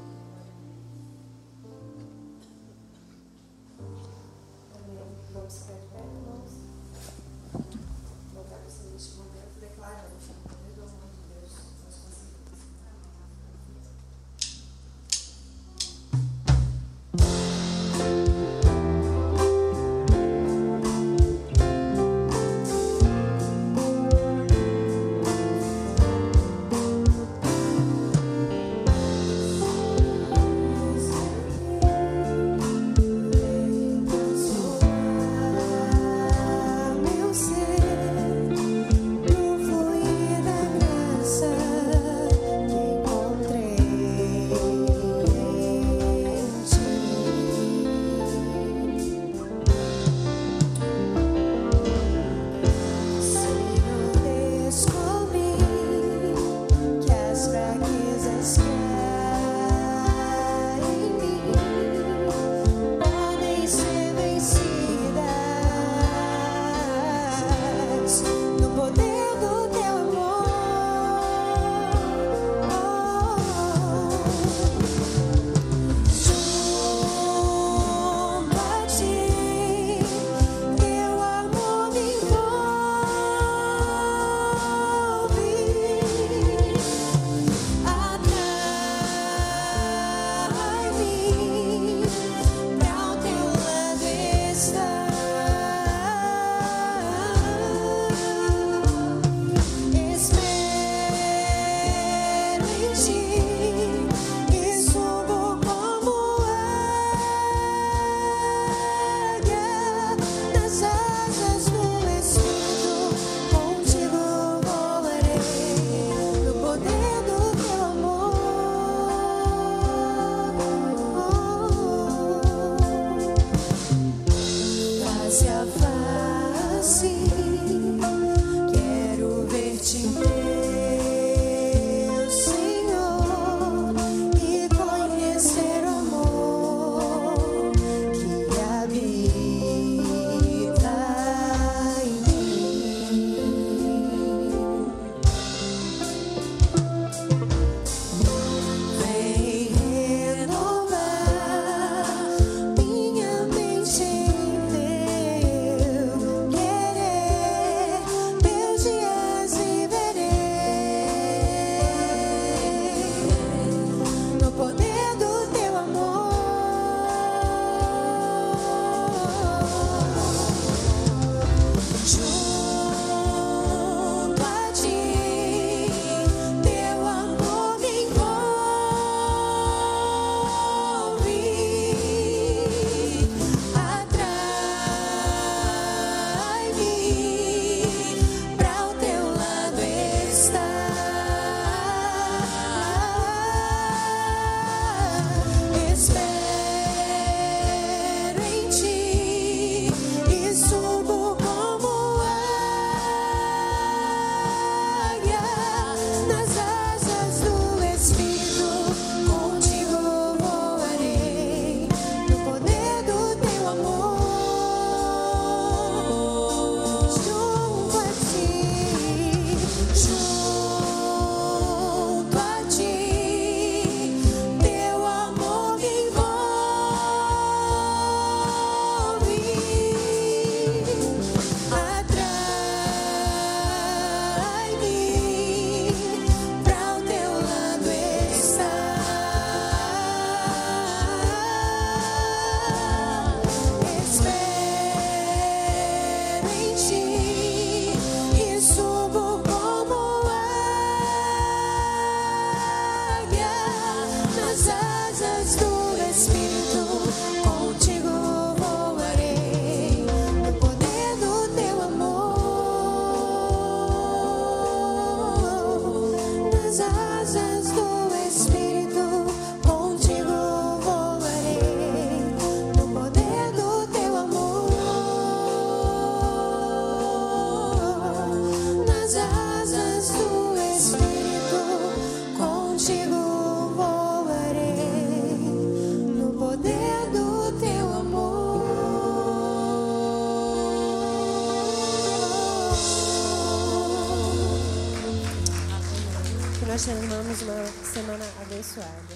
[297.31, 299.10] Uma semana abençoada.